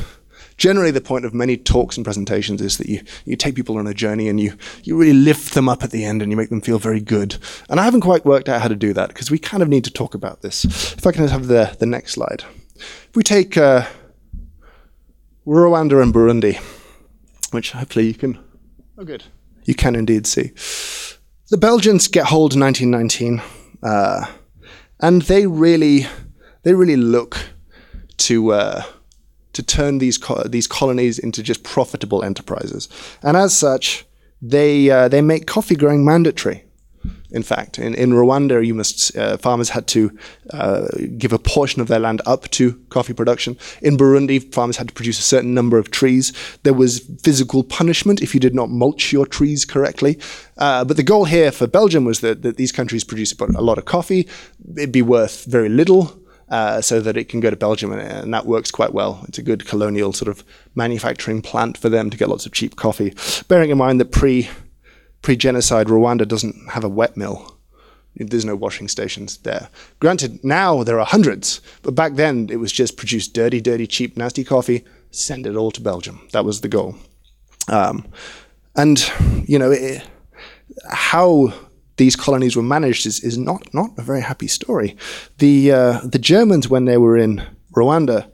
generally 0.59 0.91
the 0.91 1.01
point 1.01 1.25
of 1.25 1.33
many 1.33 1.57
talks 1.57 1.97
and 1.97 2.05
presentations 2.05 2.61
is 2.61 2.77
that 2.77 2.89
you, 2.89 3.01
you 3.25 3.37
take 3.37 3.55
people 3.55 3.79
on 3.79 3.87
a 3.87 3.95
journey 3.95 4.29
and 4.29 4.39
you, 4.39 4.57
you 4.83 4.97
really 4.97 5.15
lift 5.15 5.55
them 5.55 5.69
up 5.69 5.83
at 5.83 5.93
the 5.93 6.05
end 6.05 6.21
and 6.21 6.31
you 6.31 6.37
make 6.37 6.51
them 6.51 6.61
feel 6.61 6.79
very 6.79 7.01
good. 7.01 7.39
And 7.71 7.81
I 7.81 7.85
haven't 7.85 8.03
quite 8.03 8.27
worked 8.27 8.49
out 8.49 8.61
how 8.61 8.69
to 8.69 8.77
do 8.77 8.93
that 8.93 9.09
because 9.09 9.31
we 9.31 9.39
kind 9.39 9.63
of 9.63 9.69
need 9.69 9.85
to 9.85 9.91
talk 9.91 10.15
about 10.15 10.43
this. 10.43 10.65
If 10.65 11.07
I 11.07 11.13
can 11.13 11.27
have 11.29 11.47
the, 11.47 11.75
the 11.79 11.87
next 11.87 12.13
slide. 12.13 12.45
If 12.77 13.11
we 13.15 13.23
take 13.23 13.57
uh, 13.57 13.87
Rwanda 15.47 16.03
and 16.03 16.13
Burundi, 16.13 16.59
which 17.53 17.73
hopefully 17.73 18.09
you 18.09 18.15
can, 18.15 18.39
oh 18.99 19.05
good, 19.05 19.25
you 19.65 19.75
can 19.75 19.95
indeed 19.95 20.27
see. 20.27 20.53
The 21.51 21.57
Belgians 21.57 22.09
get 22.09 22.27
hold 22.27 22.55
in 22.55 22.61
1919, 22.61 23.43
uh, 23.83 24.27
and 25.01 25.23
they 25.23 25.47
really, 25.47 26.07
they 26.63 26.75
really 26.75 26.97
look 26.97 27.39
to 28.19 28.53
uh, 28.53 28.83
to 29.53 29.63
turn 29.63 29.99
these 29.99 30.19
co- 30.19 30.45
these 30.45 30.67
colonies 30.67 31.19
into 31.19 31.43
just 31.43 31.63
profitable 31.63 32.23
enterprises. 32.23 32.89
And 33.23 33.37
as 33.37 33.57
such, 33.57 34.07
they 34.43 34.91
uh, 34.91 35.09
they 35.09 35.21
make 35.21 35.47
coffee 35.47 35.77
growing 35.77 36.05
mandatory. 36.05 36.65
In 37.31 37.43
fact, 37.43 37.79
in, 37.79 37.95
in 37.95 38.11
Rwanda, 38.11 38.65
you 38.65 38.75
must 38.75 39.17
uh, 39.17 39.37
farmers 39.37 39.71
had 39.71 39.87
to 39.89 40.17
uh, 40.51 40.89
give 41.19 41.33
a 41.33 41.39
portion 41.39 41.83
of 41.83 41.89
their 41.89 41.99
land 41.99 42.23
up 42.25 42.49
to 42.51 42.73
coffee 42.89 43.13
production. 43.13 43.57
In 43.83 43.99
Burundi, 43.99 44.53
farmers 44.53 44.79
had 44.79 44.89
to 44.89 44.95
produce 44.95 45.19
a 45.19 45.23
certain 45.23 45.53
number 45.53 45.79
of 45.79 45.91
trees. 45.91 46.33
There 46.63 46.73
was 46.73 47.01
physical 47.23 47.65
punishment 47.65 48.23
if 48.23 48.33
you 48.33 48.41
did 48.41 48.55
not 48.55 48.71
mulch 48.71 49.13
your 49.13 49.27
trees 49.27 49.67
correctly. 49.67 50.19
Uh, 50.57 50.85
but 50.85 50.97
the 50.97 51.03
goal 51.03 51.27
here 51.27 51.53
for 51.53 51.67
Belgium 51.67 52.05
was 52.05 52.21
that, 52.21 52.43
that 52.43 52.57
these 52.57 52.73
countries 52.73 53.05
produce 53.05 53.35
a 53.39 53.63
lot 53.63 53.79
of 53.79 53.85
coffee. 53.85 54.27
It'd 54.77 54.93
be 54.93 55.03
worth 55.03 55.45
very 55.45 55.69
little 55.69 56.19
uh, 56.51 56.81
so 56.81 57.01
that 57.01 57.17
it 57.17 57.29
can 57.29 57.41
go 57.41 57.51
to 57.51 57.57
Belgium, 57.57 57.93
and, 57.93 58.01
and 58.01 58.35
that 58.35 58.47
works 58.47 58.71
quite 58.71 58.93
well. 58.93 59.25
It's 59.29 59.39
a 59.39 59.43
good 59.43 59.67
colonial 59.67 60.13
sort 60.13 60.29
of 60.29 60.45
manufacturing 60.75 61.43
plant 61.43 61.77
for 61.77 61.89
them 61.89 62.11
to 62.11 62.17
get 62.17 62.29
lots 62.29 62.47
of 62.47 62.53
cheap 62.53 62.77
coffee. 62.77 63.15
Bearing 63.49 63.71
in 63.71 63.79
mind 63.79 64.01
that 64.01 64.13
pre 64.13 64.49
pre 65.23 65.37
genocide 65.37 65.89
Rwanda 65.89 66.27
doesn't 66.27 66.71
have 66.71 66.85
a 66.85 66.89
wet 66.89 67.17
mill. 67.17 67.57
There's 68.17 68.45
no 68.45 68.57
washing 68.57 68.89
stations 68.89 69.37
there. 69.39 69.69
Granted, 70.01 70.43
now 70.43 70.83
there 70.83 70.99
are 70.99 71.07
hundreds, 71.07 71.61
but 71.83 71.95
back 71.95 72.15
then 72.15 72.49
it 72.51 72.57
was 72.57 72.73
just 72.73 72.97
produce 72.97 73.29
dirty, 73.29 73.61
dirty, 73.61 73.87
cheap, 73.87 74.17
nasty 74.17 74.43
coffee, 74.43 74.85
send 75.13 75.47
it 75.47 75.55
all 75.55 75.71
to 75.71 75.81
Belgium. 75.81 76.27
That 76.33 76.45
was 76.45 76.61
the 76.61 76.69
goal. 76.69 76.97
Um, 77.69 78.09
and 78.75 79.11
you 79.47 79.59
know 79.59 79.71
it, 79.71 80.07
how 80.91 81.53
these 81.99 82.17
colonies 82.17 82.57
were 82.57 82.63
managed 82.63 83.07
is, 83.07 83.21
is 83.21 83.37
not 83.37 83.73
not 83.75 83.91
a 83.99 84.03
very 84.03 84.23
happy 84.23 84.49
story. 84.49 84.97
The 85.39 85.73
uh, 85.73 86.01
the 86.05 86.19
Germans, 86.19 86.69
when 86.69 86.87
they 86.87 86.97
were 86.97 87.17
in 87.17 87.43
Rwanda, 87.77 88.31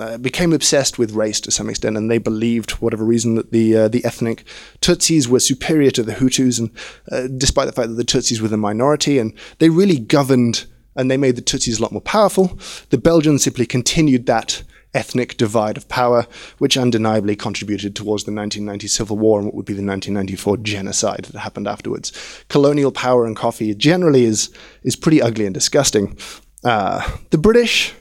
uh, 0.00 0.18
became 0.18 0.52
obsessed 0.52 0.98
with 0.98 1.12
race 1.12 1.40
to 1.42 1.50
some 1.50 1.70
extent, 1.70 1.96
and 1.96 2.10
they 2.10 2.18
believed, 2.18 2.72
for 2.72 2.78
whatever 2.78 3.04
reason, 3.04 3.36
that 3.36 3.52
the 3.52 3.76
uh, 3.76 3.88
the 3.88 4.04
ethnic 4.04 4.44
Tutsis 4.80 5.28
were 5.28 5.40
superior 5.40 5.90
to 5.92 6.02
the 6.02 6.14
Hutus, 6.14 6.58
and 6.58 6.70
uh, 7.12 7.28
despite 7.38 7.66
the 7.66 7.72
fact 7.72 7.88
that 7.88 7.94
the 7.94 8.04
Tutsis 8.04 8.40
were 8.40 8.48
the 8.48 8.56
minority, 8.56 9.18
and 9.18 9.32
they 9.58 9.68
really 9.68 9.98
governed 9.98 10.66
and 10.96 11.10
they 11.10 11.16
made 11.16 11.36
the 11.36 11.42
Tutsis 11.42 11.78
a 11.78 11.82
lot 11.82 11.92
more 11.92 12.00
powerful. 12.00 12.58
The 12.90 12.98
Belgians 12.98 13.42
simply 13.42 13.66
continued 13.66 14.26
that 14.26 14.62
ethnic 14.94 15.36
divide 15.36 15.76
of 15.76 15.88
power, 15.88 16.26
which 16.58 16.76
undeniably 16.76 17.36
contributed 17.36 17.94
towards 17.94 18.24
the 18.24 18.32
1990 18.32 18.88
Civil 18.88 19.18
War 19.18 19.38
and 19.38 19.46
what 19.46 19.54
would 19.54 19.66
be 19.66 19.72
the 19.72 19.84
1994 19.84 20.58
genocide 20.58 21.24
that 21.24 21.38
happened 21.38 21.68
afterwards. 21.68 22.12
Colonial 22.48 22.92
power 22.92 23.26
in 23.26 23.34
coffee 23.34 23.74
generally 23.74 24.24
is 24.24 24.50
is 24.82 24.96
pretty 24.96 25.20
ugly 25.20 25.46
and 25.46 25.54
disgusting. 25.54 26.16
Uh, 26.64 27.06
the 27.30 27.38
British 27.38 27.94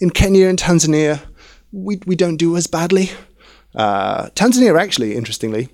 in 0.00 0.10
Kenya 0.10 0.48
and 0.48 0.58
Tanzania, 0.58 1.22
we, 1.72 2.00
we 2.06 2.16
don't 2.16 2.36
do 2.36 2.56
as 2.56 2.66
badly. 2.66 3.10
Uh, 3.74 4.26
Tanzania, 4.30 4.78
actually, 4.78 5.14
interestingly, 5.16 5.68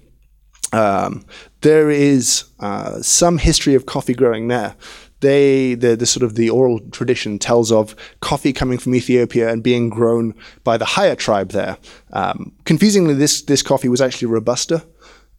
um, 0.72 1.24
there 1.62 1.90
is 1.90 2.44
uh, 2.60 3.02
some 3.02 3.38
history 3.38 3.74
of 3.74 3.86
coffee 3.86 4.14
growing 4.14 4.48
there. 4.48 4.76
They, 5.20 5.74
the, 5.74 5.96
the 5.96 6.06
sort 6.06 6.22
of 6.24 6.34
the 6.34 6.50
oral 6.50 6.80
tradition 6.90 7.38
tells 7.38 7.70
of 7.70 7.94
coffee 8.20 8.52
coming 8.52 8.78
from 8.78 8.94
Ethiopia 8.94 9.50
and 9.52 9.62
being 9.62 9.90
grown 9.90 10.34
by 10.64 10.78
the 10.78 10.86
Haya 10.86 11.16
tribe 11.16 11.50
there. 11.50 11.76
Um, 12.12 12.52
confusingly, 12.64 13.14
this 13.14 13.42
this 13.42 13.62
coffee 13.62 13.88
was 13.88 14.00
actually 14.00 14.28
robusta. 14.28 14.82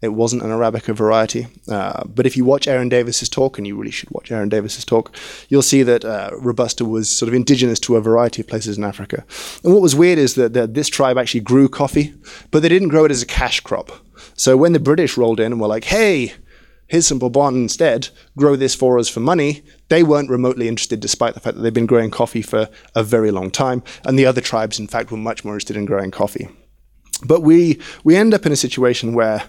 It 0.02 0.14
wasn't 0.14 0.42
an 0.42 0.50
Arabica 0.50 0.96
variety. 0.96 1.48
Uh, 1.68 2.04
but 2.06 2.26
if 2.26 2.36
you 2.36 2.44
watch 2.44 2.68
Aaron 2.68 2.90
Davis's 2.90 3.30
talk, 3.30 3.58
and 3.58 3.68
you 3.68 3.78
really 3.78 3.92
should 3.92 4.10
watch 4.10 4.32
Aaron 4.32 4.50
Davis's 4.50 4.84
talk, 4.84 5.16
you'll 5.50 5.62
see 5.62 5.84
that 5.84 6.04
uh, 6.04 6.32
Robusta 6.40 6.86
was 6.86 7.08
sort 7.08 7.30
of 7.30 7.36
indigenous 7.36 7.80
to 7.82 7.96
a 7.96 8.02
variety 8.02 8.42
of 8.42 8.48
places 8.48 8.78
in 8.78 8.84
Africa. 8.84 9.24
And 9.64 9.74
what 9.74 9.82
was 9.82 9.96
weird 9.96 10.18
is 10.18 10.34
that, 10.36 10.54
that 10.54 10.74
this 10.74 10.90
tribe 10.90 11.20
actually 11.20 11.42
grew 11.42 11.70
coffee, 11.70 12.16
but 12.50 12.64
they 12.64 12.70
didn't 12.70 12.88
grow 12.88 13.06
it 13.06 13.12
as 13.12 13.22
a 13.22 13.28
cash 13.28 13.60
crop. 13.60 13.92
So 14.36 14.58
when 14.58 14.74
the 14.74 14.80
British 14.80 15.18
rolled 15.18 15.40
in 15.40 15.52
and 15.52 15.62
were 15.62 15.68
like, 15.68 15.84
hey, 15.84 16.34
here's 16.92 17.08
some 17.08 17.20
Bourbon 17.20 17.56
instead, 17.56 18.10
grow 18.38 18.58
this 18.58 18.76
for 18.76 19.00
us 19.00 19.08
for 19.08 19.22
money, 19.22 19.64
they 19.88 20.04
weren't 20.04 20.30
remotely 20.30 20.68
interested 20.68 21.00
despite 21.00 21.34
the 21.34 21.40
fact 21.40 21.56
that 21.56 21.64
they've 21.64 21.74
been 21.74 21.86
growing 21.86 22.12
coffee 22.12 22.42
for 22.42 22.68
a 22.94 23.02
very 23.02 23.32
long 23.32 23.50
time. 23.50 23.82
And 24.04 24.20
the 24.20 24.26
other 24.26 24.42
tribes, 24.42 24.78
in 24.78 24.88
fact, 24.88 25.10
were 25.10 25.18
much 25.18 25.46
more 25.46 25.54
interested 25.54 25.78
in 25.78 25.86
growing 25.86 26.12
coffee. 26.12 26.50
But 27.26 27.44
we, 27.44 27.80
we 28.04 28.18
end 28.18 28.34
up 28.34 28.46
in 28.46 28.52
a 28.52 28.58
situation 28.58 29.14
where 29.14 29.44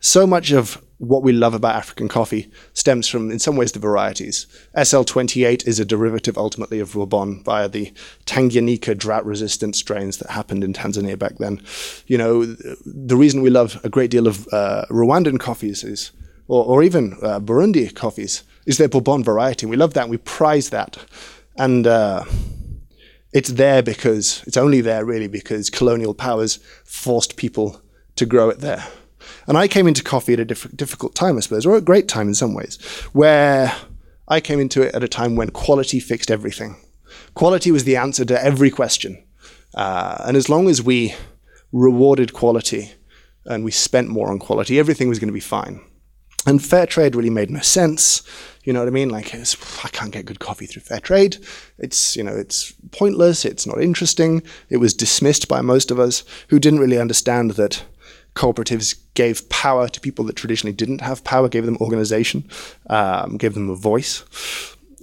so 0.00 0.26
much 0.26 0.52
of 0.52 0.84
what 0.98 1.22
we 1.22 1.32
love 1.32 1.54
about 1.54 1.76
African 1.76 2.08
coffee 2.08 2.50
stems 2.74 3.08
from, 3.08 3.30
in 3.30 3.38
some 3.38 3.56
ways, 3.56 3.72
the 3.72 3.78
varieties. 3.78 4.46
SL28 4.76 5.66
is 5.66 5.80
a 5.80 5.86
derivative 5.86 6.36
ultimately 6.36 6.78
of 6.78 6.92
Bourbon 6.92 7.42
via 7.42 7.70
the 7.70 7.90
Tanganyika 8.26 8.98
drought 8.98 9.24
resistant 9.24 9.76
strains 9.76 10.18
that 10.18 10.30
happened 10.30 10.62
in 10.62 10.74
Tanzania 10.74 11.18
back 11.18 11.38
then. 11.38 11.62
You 12.06 12.18
know, 12.18 12.44
the 12.44 13.16
reason 13.16 13.40
we 13.40 13.48
love 13.48 13.80
a 13.82 13.88
great 13.88 14.10
deal 14.10 14.26
of 14.26 14.46
uh, 14.52 14.84
Rwandan 14.90 15.40
coffees 15.40 15.84
is, 15.84 16.12
or, 16.52 16.64
or 16.66 16.82
even 16.82 17.16
uh, 17.22 17.40
Burundi 17.40 17.94
coffees, 17.94 18.44
is 18.66 18.76
their 18.76 18.88
Bourbon 18.88 19.24
variety. 19.24 19.64
We 19.64 19.76
love 19.76 19.94
that 19.94 20.02
and 20.02 20.10
we 20.10 20.18
prize 20.18 20.68
that. 20.68 20.98
And 21.56 21.86
uh, 21.86 22.24
it's 23.32 23.52
there 23.52 23.82
because, 23.82 24.44
it's 24.46 24.58
only 24.58 24.82
there 24.82 25.04
really 25.04 25.28
because 25.28 25.70
colonial 25.70 26.12
powers 26.12 26.58
forced 26.84 27.38
people 27.38 27.80
to 28.16 28.26
grow 28.26 28.50
it 28.50 28.60
there. 28.60 28.86
And 29.46 29.56
I 29.56 29.66
came 29.66 29.88
into 29.88 30.04
coffee 30.04 30.34
at 30.34 30.40
a 30.40 30.44
diff- 30.44 30.76
difficult 30.76 31.14
time, 31.14 31.38
I 31.38 31.40
suppose, 31.40 31.64
or 31.64 31.74
a 31.74 31.80
great 31.80 32.06
time 32.06 32.28
in 32.28 32.34
some 32.34 32.52
ways, 32.52 32.76
where 33.14 33.72
I 34.28 34.40
came 34.40 34.60
into 34.60 34.82
it 34.82 34.94
at 34.94 35.02
a 35.02 35.08
time 35.08 35.36
when 35.36 35.50
quality 35.50 36.00
fixed 36.00 36.30
everything. 36.30 36.76
Quality 37.32 37.72
was 37.72 37.84
the 37.84 37.96
answer 37.96 38.26
to 38.26 38.44
every 38.44 38.70
question. 38.70 39.24
Uh, 39.74 40.22
and 40.26 40.36
as 40.36 40.50
long 40.50 40.68
as 40.68 40.82
we 40.82 41.14
rewarded 41.72 42.34
quality 42.34 42.92
and 43.46 43.64
we 43.64 43.70
spent 43.70 44.08
more 44.08 44.30
on 44.30 44.38
quality, 44.38 44.78
everything 44.78 45.08
was 45.08 45.18
going 45.18 45.28
to 45.28 45.32
be 45.32 45.40
fine. 45.40 45.80
And 46.46 46.64
fair 46.64 46.86
trade 46.86 47.14
really 47.14 47.30
made 47.30 47.50
no 47.50 47.60
sense. 47.60 48.22
You 48.64 48.72
know 48.72 48.80
what 48.80 48.88
I 48.88 48.92
mean? 48.92 49.10
Like, 49.10 49.34
I 49.34 49.88
can't 49.88 50.12
get 50.12 50.26
good 50.26 50.40
coffee 50.40 50.66
through 50.66 50.82
fair 50.82 51.00
trade. 51.00 51.36
It's, 51.78 52.16
you 52.16 52.22
know, 52.22 52.34
it's 52.34 52.72
pointless. 52.90 53.44
It's 53.44 53.66
not 53.66 53.80
interesting. 53.80 54.42
It 54.68 54.78
was 54.78 54.94
dismissed 54.94 55.48
by 55.48 55.60
most 55.60 55.90
of 55.90 55.98
us 55.98 56.24
who 56.48 56.58
didn't 56.58 56.80
really 56.80 56.98
understand 56.98 57.52
that 57.52 57.84
cooperatives 58.34 58.98
gave 59.14 59.48
power 59.50 59.88
to 59.88 60.00
people 60.00 60.24
that 60.24 60.36
traditionally 60.36 60.72
didn't 60.72 61.00
have 61.00 61.24
power, 61.24 61.48
gave 61.48 61.66
them 61.66 61.76
organization, 61.80 62.48
um, 62.88 63.36
gave 63.36 63.54
them 63.54 63.68
a 63.68 63.76
voice. 63.76 64.24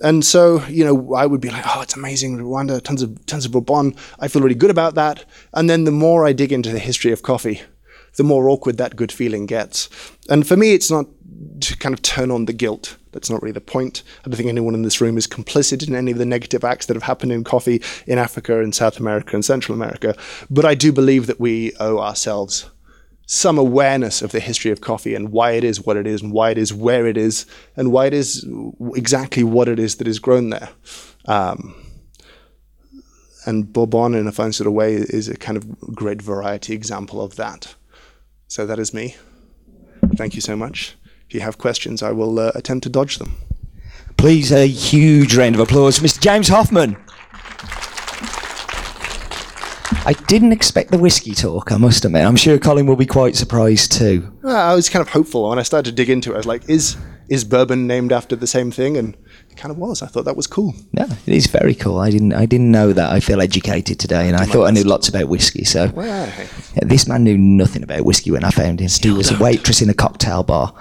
And 0.02 0.24
so, 0.26 0.64
you 0.68 0.86
know, 0.86 1.14
I 1.14 1.26
would 1.26 1.42
be 1.42 1.50
like, 1.50 1.66
oh, 1.68 1.82
it's 1.82 1.96
amazing, 1.96 2.38
Rwanda, 2.38 2.82
tons 2.82 3.02
of 3.02 3.26
tons 3.26 3.46
of 3.46 3.52
Bourbon. 3.52 3.96
I 4.20 4.30
feel 4.30 4.42
really 4.42 4.56
good 4.56 4.72
about 4.72 4.96
that. 4.96 5.26
And 5.54 5.70
then 5.70 5.84
the 5.84 5.92
more 5.92 6.26
I 6.26 6.34
dig 6.34 6.54
into 6.54 6.72
the 6.72 6.80
history 6.80 7.12
of 7.12 7.22
coffee, 7.22 7.62
the 8.16 8.24
more 8.24 8.50
awkward 8.50 8.78
that 8.78 8.96
good 8.96 9.12
feeling 9.12 9.46
gets. 9.46 9.90
And 10.30 10.48
for 10.48 10.56
me, 10.56 10.74
it's 10.74 10.90
not 10.90 11.06
to 11.62 11.78
kind 11.78 11.94
of 11.94 12.02
turn 12.02 12.32
on 12.32 12.46
the 12.46 12.54
guilt. 12.54 12.98
That's 13.12 13.30
not 13.30 13.42
really 13.42 13.54
the 13.54 13.62
point. 13.62 14.04
I 14.22 14.30
don't 14.30 14.36
think 14.36 14.50
anyone 14.50 14.76
in 14.76 14.84
this 14.84 15.02
room 15.02 15.18
is 15.18 15.28
complicit 15.28 15.88
in 15.88 15.96
any 15.96 16.12
of 16.12 16.18
the 16.18 16.26
negative 16.26 16.64
acts 16.64 16.86
that 16.86 16.96
have 16.96 17.04
happened 17.04 17.32
in 17.32 17.44
coffee 17.44 17.82
in 18.06 18.18
Africa 18.18 18.62
and 18.62 18.74
South 18.74 19.00
America 19.00 19.36
and 19.36 19.44
Central 19.44 19.76
America. 19.76 20.16
But 20.50 20.66
I 20.66 20.76
do 20.76 20.92
believe 20.92 21.28
that 21.28 21.40
we 21.40 21.74
owe 21.80 22.00
ourselves 22.00 22.70
some 23.26 23.60
awareness 23.60 24.24
of 24.24 24.32
the 24.32 24.40
history 24.40 24.72
of 24.72 24.82
coffee 24.82 25.14
and 25.14 25.30
why 25.30 25.52
it 25.52 25.64
is 25.64 25.86
what 25.86 25.98
it 25.98 26.08
is 26.08 26.22
and 26.22 26.32
why 26.34 26.50
it 26.50 26.58
is 26.58 26.74
where 26.74 27.06
it 27.06 27.16
is 27.16 27.46
and 27.76 27.92
why 27.92 28.08
it 28.08 28.14
is 28.14 28.44
exactly 28.96 29.44
what 29.44 29.68
it 29.68 29.78
is 29.78 29.98
that 29.98 30.08
is 30.08 30.18
grown 30.18 30.50
there. 30.50 30.70
Um, 31.26 31.76
and 33.46 33.72
Bourbon, 33.72 34.16
in 34.16 34.28
a 34.28 34.32
fun 34.32 34.52
sort 34.52 34.68
of 34.68 34.74
way, 34.74 34.96
is 34.96 35.28
a 35.28 35.38
kind 35.38 35.58
of 35.58 35.80
great 35.96 36.22
variety 36.22 36.74
example 36.74 37.22
of 37.22 37.36
that. 37.36 37.76
So 38.48 38.66
that 38.66 38.80
is 38.80 38.94
me. 38.94 39.16
Thank 40.16 40.36
you 40.36 40.42
so 40.42 40.56
much. 40.56 40.96
If 41.30 41.36
you 41.36 41.42
have 41.42 41.60
questions, 41.60 42.02
I 42.02 42.12
will 42.12 42.40
uh, 42.40 42.52
attempt 42.56 42.86
to 42.86 42.90
dodge 42.90 43.20
them. 43.20 43.38
Please, 44.18 44.52
a 44.52 44.66
huge 44.66 45.38
round 45.38 45.54
of 45.54 45.62
applause 45.62 46.00
for 46.00 46.06
Mr. 46.06 46.20
James 46.20 46.48
Hoffmann. 46.48 46.98
I 50.08 50.14
didn't 50.26 50.54
expect 50.54 50.90
the 50.90 50.98
whiskey 50.98 51.36
talk, 51.36 51.72
I 51.72 51.78
must 51.78 52.04
admit. 52.04 52.26
I'm 52.26 52.36
sure 52.36 52.58
Colin 52.58 52.88
will 52.88 52.96
be 52.96 53.06
quite 53.06 53.36
surprised 53.36 53.92
too. 53.92 54.36
I 54.44 54.74
was 54.74 54.90
kind 54.90 55.02
of 55.02 55.10
hopeful 55.10 55.48
when 55.48 55.60
I 55.60 55.62
started 55.62 55.92
to 55.92 55.96
dig 55.96 56.10
into 56.10 56.32
it. 56.32 56.34
I 56.34 56.38
was 56.38 56.48
like, 56.48 56.68
is 56.68 56.98
is 57.30 57.44
bourbon 57.44 57.86
named 57.86 58.12
after 58.12 58.36
the 58.36 58.48
same 58.48 58.72
thing? 58.72 58.98
And 58.98 59.16
kind 59.60 59.72
of 59.72 59.78
was. 59.78 60.02
I 60.02 60.08
thought 60.08 60.26
that 60.26 60.38
was 60.38 60.48
cool. 60.48 60.74
Yeah, 60.94 61.08
it 61.28 61.34
is 61.34 61.48
very 61.48 61.76
cool. 61.76 62.00
I 62.00 62.10
didn't 62.10 62.34
I 62.34 62.46
didn't 62.46 62.72
know 62.72 62.94
that. 62.94 63.12
I 63.12 63.20
feel 63.20 63.42
educated 63.42 64.00
today, 64.00 64.28
and 64.28 64.38
I 64.38 64.46
thought 64.46 64.66
I 64.66 64.72
knew 64.72 64.84
lots 64.84 65.10
about 65.10 65.28
whiskey. 65.28 65.66
So 65.66 65.92
Well, 65.94 66.06
yeah, 66.06 66.82
this 66.82 67.08
man 67.08 67.24
knew 67.24 67.38
nothing 67.38 67.84
about 67.84 68.06
whiskey 68.06 68.32
when 68.32 68.44
I 68.44 68.52
found 68.52 68.80
him. 68.80 68.90
He 68.90 69.12
was 69.12 69.32
a 69.32 69.38
waitress 69.38 69.82
in 69.82 69.90
a 69.90 69.94
cocktail 69.94 70.44
bar. 70.44 70.74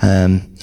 Um, 0.00 0.54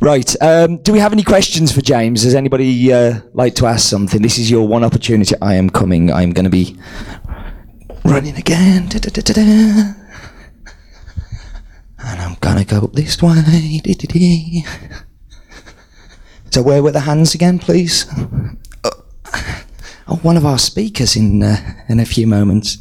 right. 0.00 0.34
Um, 0.40 0.78
do 0.78 0.92
we 0.92 1.00
have 1.00 1.12
any 1.12 1.24
questions 1.24 1.72
for 1.72 1.80
James? 1.80 2.22
Does 2.22 2.34
anybody 2.34 2.92
uh, 2.92 3.20
like 3.34 3.54
to 3.56 3.66
ask 3.66 3.88
something? 3.88 4.22
This 4.22 4.38
is 4.38 4.50
your 4.50 4.66
one 4.66 4.84
opportunity. 4.84 5.34
I 5.42 5.54
am 5.54 5.68
coming. 5.70 6.12
I 6.12 6.22
am 6.22 6.32
going 6.32 6.44
to 6.44 6.50
be 6.50 6.76
running 8.04 8.36
again. 8.36 8.88
Da-da-da-da-da. 8.88 9.94
And 12.00 12.20
I'm 12.22 12.36
gonna 12.40 12.64
go 12.64 12.78
up 12.78 12.92
this 12.92 13.20
way. 13.20 13.82
So 16.50 16.62
where 16.62 16.82
were 16.82 16.92
the 16.92 17.00
hands 17.00 17.34
again, 17.34 17.58
please? 17.58 18.06
Oh, 20.10 20.16
one 20.22 20.38
of 20.38 20.46
our 20.46 20.58
speakers 20.58 21.16
in 21.16 21.42
uh, 21.42 21.56
in 21.88 22.00
a 22.00 22.06
few 22.06 22.26
moments. 22.26 22.78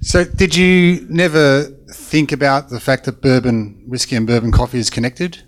So, 0.00 0.24
did 0.24 0.56
you 0.56 1.06
never 1.10 1.64
think 1.92 2.32
about 2.32 2.70
the 2.70 2.80
fact 2.80 3.04
that 3.04 3.20
bourbon 3.20 3.84
whiskey 3.86 4.16
and 4.16 4.26
bourbon 4.26 4.52
coffee 4.52 4.78
is 4.78 4.88
connected? 4.88 5.42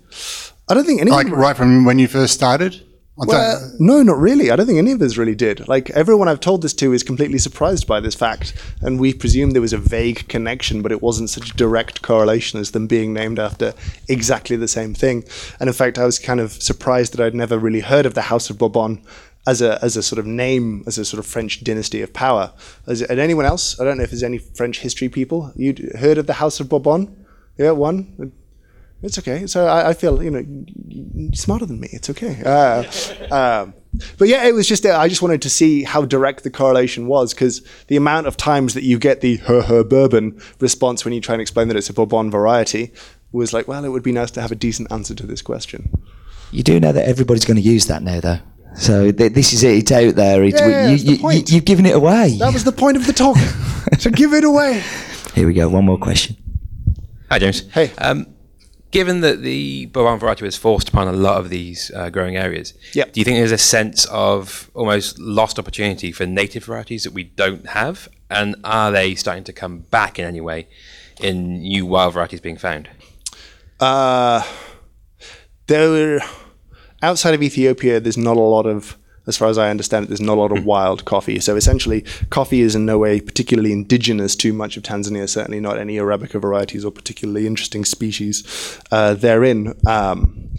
I 0.67 0.73
don't 0.73 0.85
think 0.85 1.01
any 1.01 1.09
Like 1.09 1.29
right 1.29 1.57
from 1.57 1.85
when 1.85 1.97
you 1.97 2.07
first 2.07 2.33
started? 2.33 2.85
Well, 3.27 3.57
uh, 3.57 3.69
no, 3.79 4.01
not 4.01 4.17
really. 4.17 4.49
I 4.49 4.55
don't 4.55 4.65
think 4.65 4.77
any 4.77 4.93
of 4.93 5.01
us 5.01 5.17
really 5.17 5.35
did. 5.35 5.67
Like 5.67 5.89
everyone 5.91 6.27
I've 6.27 6.39
told 6.39 6.61
this 6.61 6.73
to 6.75 6.93
is 6.93 7.03
completely 7.03 7.37
surprised 7.37 7.85
by 7.85 7.99
this 7.99 8.15
fact, 8.15 8.53
and 8.81 8.99
we 8.99 9.13
presumed 9.13 9.53
there 9.53 9.61
was 9.61 9.73
a 9.73 9.77
vague 9.77 10.27
connection, 10.29 10.81
but 10.81 10.91
it 10.91 11.01
wasn't 11.01 11.29
such 11.29 11.51
a 11.51 11.57
direct 11.57 12.01
correlation 12.01 12.59
as 12.59 12.71
them 12.71 12.87
being 12.87 13.13
named 13.13 13.37
after 13.37 13.73
exactly 14.07 14.55
the 14.55 14.67
same 14.67 14.93
thing. 14.93 15.25
And 15.59 15.67
in 15.67 15.73
fact, 15.73 15.97
I 15.97 16.05
was 16.05 16.17
kind 16.17 16.39
of 16.39 16.53
surprised 16.53 17.13
that 17.13 17.25
I'd 17.25 17.35
never 17.35 17.57
really 17.57 17.81
heard 17.81 18.05
of 18.05 18.13
the 18.13 18.23
House 18.23 18.49
of 18.49 18.57
Bourbon 18.57 19.03
as 19.47 19.61
a 19.61 19.83
as 19.83 19.97
a 19.97 20.03
sort 20.03 20.19
of 20.19 20.25
name, 20.25 20.83
as 20.87 20.97
a 20.97 21.05
sort 21.05 21.19
of 21.19 21.25
French 21.25 21.63
dynasty 21.63 22.01
of 22.01 22.13
power. 22.13 22.53
It, 22.87 23.01
and 23.09 23.19
anyone 23.19 23.45
else? 23.45 23.79
I 23.79 23.83
don't 23.83 23.97
know 23.97 24.03
if 24.03 24.11
there's 24.11 24.23
any 24.23 24.37
French 24.37 24.79
history 24.79 25.09
people. 25.09 25.51
You'd 25.55 25.79
heard 25.99 26.17
of 26.17 26.27
the 26.27 26.33
House 26.33 26.59
of 26.59 26.69
Bourbon? 26.69 27.25
Yeah, 27.57 27.71
one. 27.71 28.31
It's 29.01 29.17
okay. 29.17 29.47
So 29.47 29.65
I, 29.65 29.89
I 29.89 29.93
feel 29.93 30.21
you 30.21 30.29
know 30.31 30.43
you're 30.87 31.33
smarter 31.33 31.65
than 31.65 31.79
me. 31.79 31.89
It's 31.91 32.09
okay. 32.09 32.41
Uh, 32.43 32.83
um, 33.33 33.73
but 34.17 34.27
yeah, 34.27 34.45
it 34.45 34.53
was 34.53 34.67
just 34.67 34.85
uh, 34.85 34.97
I 34.97 35.07
just 35.07 35.21
wanted 35.21 35.41
to 35.43 35.49
see 35.49 35.83
how 35.83 36.05
direct 36.05 36.43
the 36.43 36.49
correlation 36.49 37.07
was 37.07 37.33
because 37.33 37.61
the 37.87 37.95
amount 37.95 38.27
of 38.27 38.35
times 38.35 38.73
that 38.73 38.83
you 38.83 38.99
get 38.99 39.21
the 39.21 39.37
her 39.37 39.61
her 39.61 39.83
bourbon 39.83 40.41
response 40.59 41.05
when 41.05 41.13
you 41.13 41.21
try 41.21 41.33
and 41.33 41.41
explain 41.41 41.69
that 41.69 41.77
it's 41.77 41.89
a 41.89 41.93
Bourbon 41.93 42.29
variety 42.29 42.91
was 43.31 43.53
like, 43.53 43.67
well, 43.67 43.85
it 43.85 43.89
would 43.89 44.03
be 44.03 44.11
nice 44.11 44.31
to 44.31 44.41
have 44.41 44.51
a 44.51 44.55
decent 44.55 44.91
answer 44.91 45.13
to 45.15 45.25
this 45.25 45.41
question. 45.41 45.89
You 46.51 46.63
do 46.63 46.79
know 46.79 46.91
that 46.91 47.07
everybody's 47.07 47.45
going 47.45 47.57
to 47.57 47.61
use 47.61 47.85
that 47.87 48.01
now, 48.01 48.19
though. 48.19 48.39
So 48.75 49.11
th- 49.11 49.33
this 49.33 49.53
is 49.53 49.63
it. 49.63 49.77
It's 49.77 49.91
out 49.91 50.15
there. 50.15 50.43
It's, 50.43 50.59
Yeah, 50.59 50.67
yeah, 50.67 50.83
you, 50.83 50.89
that's 50.89 51.03
the 51.03 51.11
you, 51.11 51.17
point. 51.19 51.49
you, 51.49 51.55
have 51.57 51.65
given 51.65 51.85
it 51.85 51.95
away. 51.95 52.37
That 52.39 52.53
was 52.53 52.63
the 52.63 52.71
point 52.71 52.97
of 52.97 53.05
the 53.05 53.13
talk. 53.13 53.37
so 53.99 54.09
give 54.09 54.33
it 54.33 54.43
away. 54.43 54.83
Here 55.35 55.45
we 55.45 55.53
go. 55.53 55.69
One 55.69 55.85
more 55.85 55.97
question. 55.97 56.37
Hi, 57.29 57.39
James. 57.39 57.67
Hey. 57.71 57.91
Um, 57.99 58.25
given 58.91 59.21
that 59.21 59.41
the 59.41 59.85
Bourbon 59.87 60.19
variety 60.19 60.43
was 60.45 60.55
forced 60.57 60.89
upon 60.89 61.07
a 61.07 61.11
lot 61.11 61.37
of 61.39 61.49
these 61.49 61.91
uh, 61.95 62.09
growing 62.09 62.35
areas, 62.37 62.73
Yep. 62.93 63.13
do 63.13 63.19
you 63.19 63.25
think 63.25 63.37
there's 63.37 63.51
a 63.51 63.57
sense 63.57 64.05
of 64.05 64.69
almost 64.73 65.19
lost 65.19 65.59
opportunity 65.59 66.11
for 66.11 66.25
native 66.25 66.65
varieties 66.65 67.03
that 67.03 67.13
we 67.13 67.23
don't 67.25 67.67
have? 67.67 68.07
And 68.29 68.55
are 68.63 68.91
they 68.91 69.15
starting 69.15 69.43
to 69.45 69.53
come 69.53 69.79
back 69.91 70.19
in 70.19 70.25
any 70.25 70.41
way 70.41 70.67
in 71.21 71.59
new 71.59 71.85
wild 71.85 72.13
varieties 72.13 72.41
being 72.41 72.57
found? 72.57 72.89
Uh, 73.79 74.43
there 75.67 76.19
outside 77.01 77.33
of 77.33 77.41
Ethiopia. 77.41 77.99
There's 77.99 78.17
not 78.17 78.37
a 78.37 78.41
lot 78.41 78.65
of, 78.65 78.97
as 79.29 79.37
far 79.37 79.47
as 79.47 79.57
I 79.57 79.69
understand 79.69 80.03
it, 80.03 80.07
there's 80.09 80.19
not 80.19 80.37
a 80.37 80.41
lot 80.41 80.51
of 80.51 80.65
wild 80.65 81.05
coffee. 81.05 81.39
So 81.39 81.55
essentially, 81.55 82.01
coffee 82.31 82.61
is 82.61 82.75
in 82.75 82.85
no 82.85 82.97
way 82.97 83.21
particularly 83.21 83.71
indigenous 83.71 84.35
to 84.37 84.51
much 84.51 84.75
of 84.75 84.83
Tanzania. 84.83 85.29
Certainly 85.29 85.61
not 85.61 85.77
any 85.77 85.95
arabica 85.97 86.41
varieties 86.41 86.83
or 86.83 86.91
particularly 86.91 87.47
interesting 87.47 87.85
species 87.85 88.43
uh, 88.91 89.13
therein. 89.13 89.73
Um, 89.87 90.49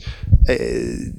it, 0.47 1.13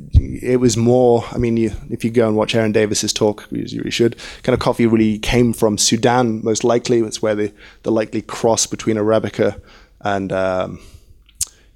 it 0.54 0.58
was 0.62 0.78
more. 0.78 1.26
I 1.32 1.38
mean, 1.38 1.58
you, 1.58 1.72
if 1.90 2.04
you 2.04 2.10
go 2.10 2.28
and 2.28 2.38
watch 2.38 2.56
Aaron 2.56 2.72
Davis's 2.72 3.14
talk, 3.14 3.48
as 3.54 3.74
you 3.74 3.92
should, 3.92 4.16
kind 4.44 4.54
of 4.54 4.60
coffee 4.60 4.88
really 4.88 5.20
came 5.20 5.54
from 5.54 5.78
Sudan, 5.78 6.44
most 6.44 6.64
likely. 6.64 7.00
It's 7.00 7.22
where 7.22 7.36
the 7.36 7.54
the 7.84 7.92
likely 7.92 8.22
cross 8.22 8.66
between 8.66 8.96
arabica 8.96 9.62
and 10.00 10.32
um, 10.32 10.80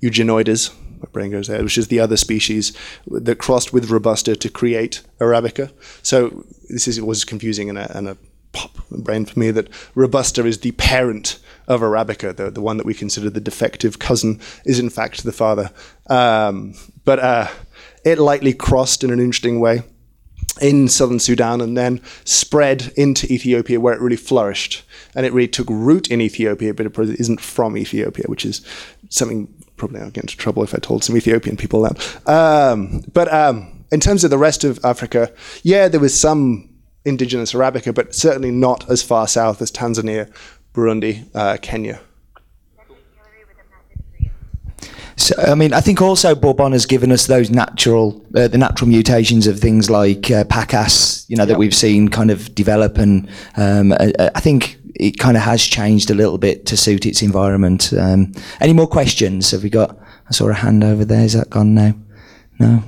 Eugenioides, 0.02 0.74
my 1.06 1.12
brain 1.12 1.32
goes 1.32 1.48
there, 1.48 1.64
which 1.64 1.78
is 1.78 1.88
the 1.88 2.00
other 2.00 2.18
species 2.18 2.74
that 3.08 3.38
crossed 3.38 3.72
with 3.72 3.92
Robusta 3.92 4.36
to 4.36 4.50
create 4.50 5.02
Arabica. 5.20 5.72
So 6.02 6.46
this 6.70 6.88
is 6.88 7.00
was 7.00 7.24
confusing 7.24 7.70
and 7.70 7.78
a, 7.78 7.98
and 7.98 8.08
a 8.08 8.18
pop 8.54 8.72
brain 8.90 9.26
for 9.26 9.40
me 9.40 9.52
that 9.52 9.70
Robusta 9.94 10.46
is 10.46 10.60
the 10.60 10.72
parent 10.74 11.40
of 11.68 11.82
Arabica, 11.82 12.36
the, 12.36 12.50
the 12.50 12.62
one 12.62 12.78
that 12.78 12.86
we 12.86 12.94
consider 12.94 13.30
the 13.30 13.40
defective 13.40 14.00
cousin 14.00 14.40
is 14.66 14.80
in 14.80 14.90
fact 14.90 15.24
the 15.24 15.32
father. 15.32 15.72
Um, 16.10 16.74
but 17.04 17.20
uh, 17.20 17.48
it 18.04 18.18
likely 18.18 18.54
crossed 18.54 19.04
in 19.04 19.12
an 19.12 19.20
interesting 19.20 19.60
way 19.60 19.84
in 20.62 20.88
southern 20.88 21.20
Sudan 21.20 21.60
and 21.60 21.78
then 21.78 22.02
spread 22.24 22.94
into 22.96 23.32
Ethiopia 23.32 23.80
where 23.80 23.94
it 23.94 24.00
really 24.00 24.16
flourished. 24.16 24.84
And 25.14 25.26
it 25.26 25.34
really 25.34 25.50
took 25.50 25.70
root 25.70 26.10
in 26.10 26.22
Ethiopia, 26.22 26.74
but 26.74 26.86
it 26.86 27.20
isn't 27.20 27.42
from 27.42 27.78
Ethiopia, 27.78 28.26
which 28.28 28.46
is 28.46 28.66
something 29.10 29.54
probably 29.78 30.02
I'll 30.02 30.12
get 30.12 30.24
into 30.24 30.38
trouble 30.38 30.64
if 30.64 30.74
I 30.74 30.78
told 30.78 31.04
some 31.04 31.18
Ethiopian 31.18 31.58
people 31.58 31.82
that. 31.82 32.30
Um, 32.30 33.04
but 33.14 33.32
um, 33.34 33.86
in 33.92 34.00
terms 34.00 34.24
of 34.24 34.30
the 34.30 34.38
rest 34.38 34.64
of 34.64 34.84
Africa, 34.84 35.32
yeah, 35.64 35.88
there 35.88 36.00
was 36.00 36.20
some 36.20 36.70
indigenous 37.06 37.54
Arabica, 37.54 37.94
but 37.94 38.16
certainly 38.16 38.52
not 38.52 38.90
as 38.90 39.04
far 39.04 39.28
south 39.28 39.62
as 39.62 39.72
Tanzania, 39.72 40.32
Burundi, 40.74 41.26
uh, 41.36 41.58
Kenya. 41.62 42.00
So, 45.18 45.34
I 45.42 45.56
mean, 45.56 45.74
I 45.74 45.80
think 45.80 46.02
also 46.02 46.36
Bourbon 46.36 46.74
has 46.74 46.86
given 46.86 47.10
us 47.12 47.28
those 47.28 47.50
natural, 47.50 48.22
uh, 48.36 48.50
the 48.50 48.58
natural 48.58 48.90
mutations 48.90 49.48
of 49.48 49.60
things 49.60 49.90
like 49.90 50.30
uh, 50.30 50.44
Pacas, 50.44 51.26
you 51.30 51.38
know, 51.38 51.46
that 51.46 51.58
we've 51.58 51.74
seen 51.74 52.10
kind 52.10 52.30
of 52.30 52.54
develop, 52.54 52.98
and 52.98 53.30
um, 53.56 53.94
I, 53.94 54.12
I 54.36 54.42
think 54.42 54.75
it 54.96 55.18
kind 55.20 55.38
of 55.38 55.44
has 55.44 55.64
changed 55.64 56.10
a 56.10 56.16
little 56.16 56.38
bit 56.38 56.66
to 56.68 56.78
suit 56.78 57.06
its 57.06 57.22
environment. 57.22 57.94
Um, 57.94 58.34
any 58.62 58.74
more 58.74 58.88
questions? 58.88 59.52
Have 59.52 59.64
we 59.64 59.70
got? 59.70 59.98
I 60.28 60.32
saw 60.32 60.50
a 60.50 60.54
hand 60.54 60.84
over 60.84 61.06
there. 61.06 61.24
Is 61.24 61.34
that 61.34 61.50
gone 61.50 61.76
now? 61.76 61.94
No. 62.60 62.84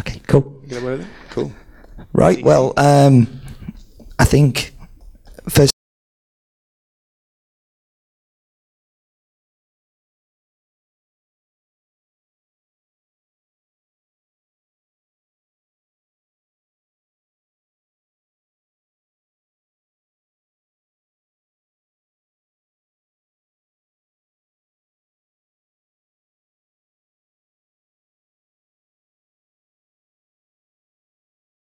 Okay, 0.00 0.20
cool. 0.26 0.40
Get 0.68 0.82
away 0.82 0.92
with 0.92 1.00
it? 1.02 1.06
Cool. 1.30 1.52
Right. 2.12 2.42
Well, 2.42 2.72
um, 2.76 3.40
I 4.18 4.24
think 4.24 4.72
first. 4.72 4.81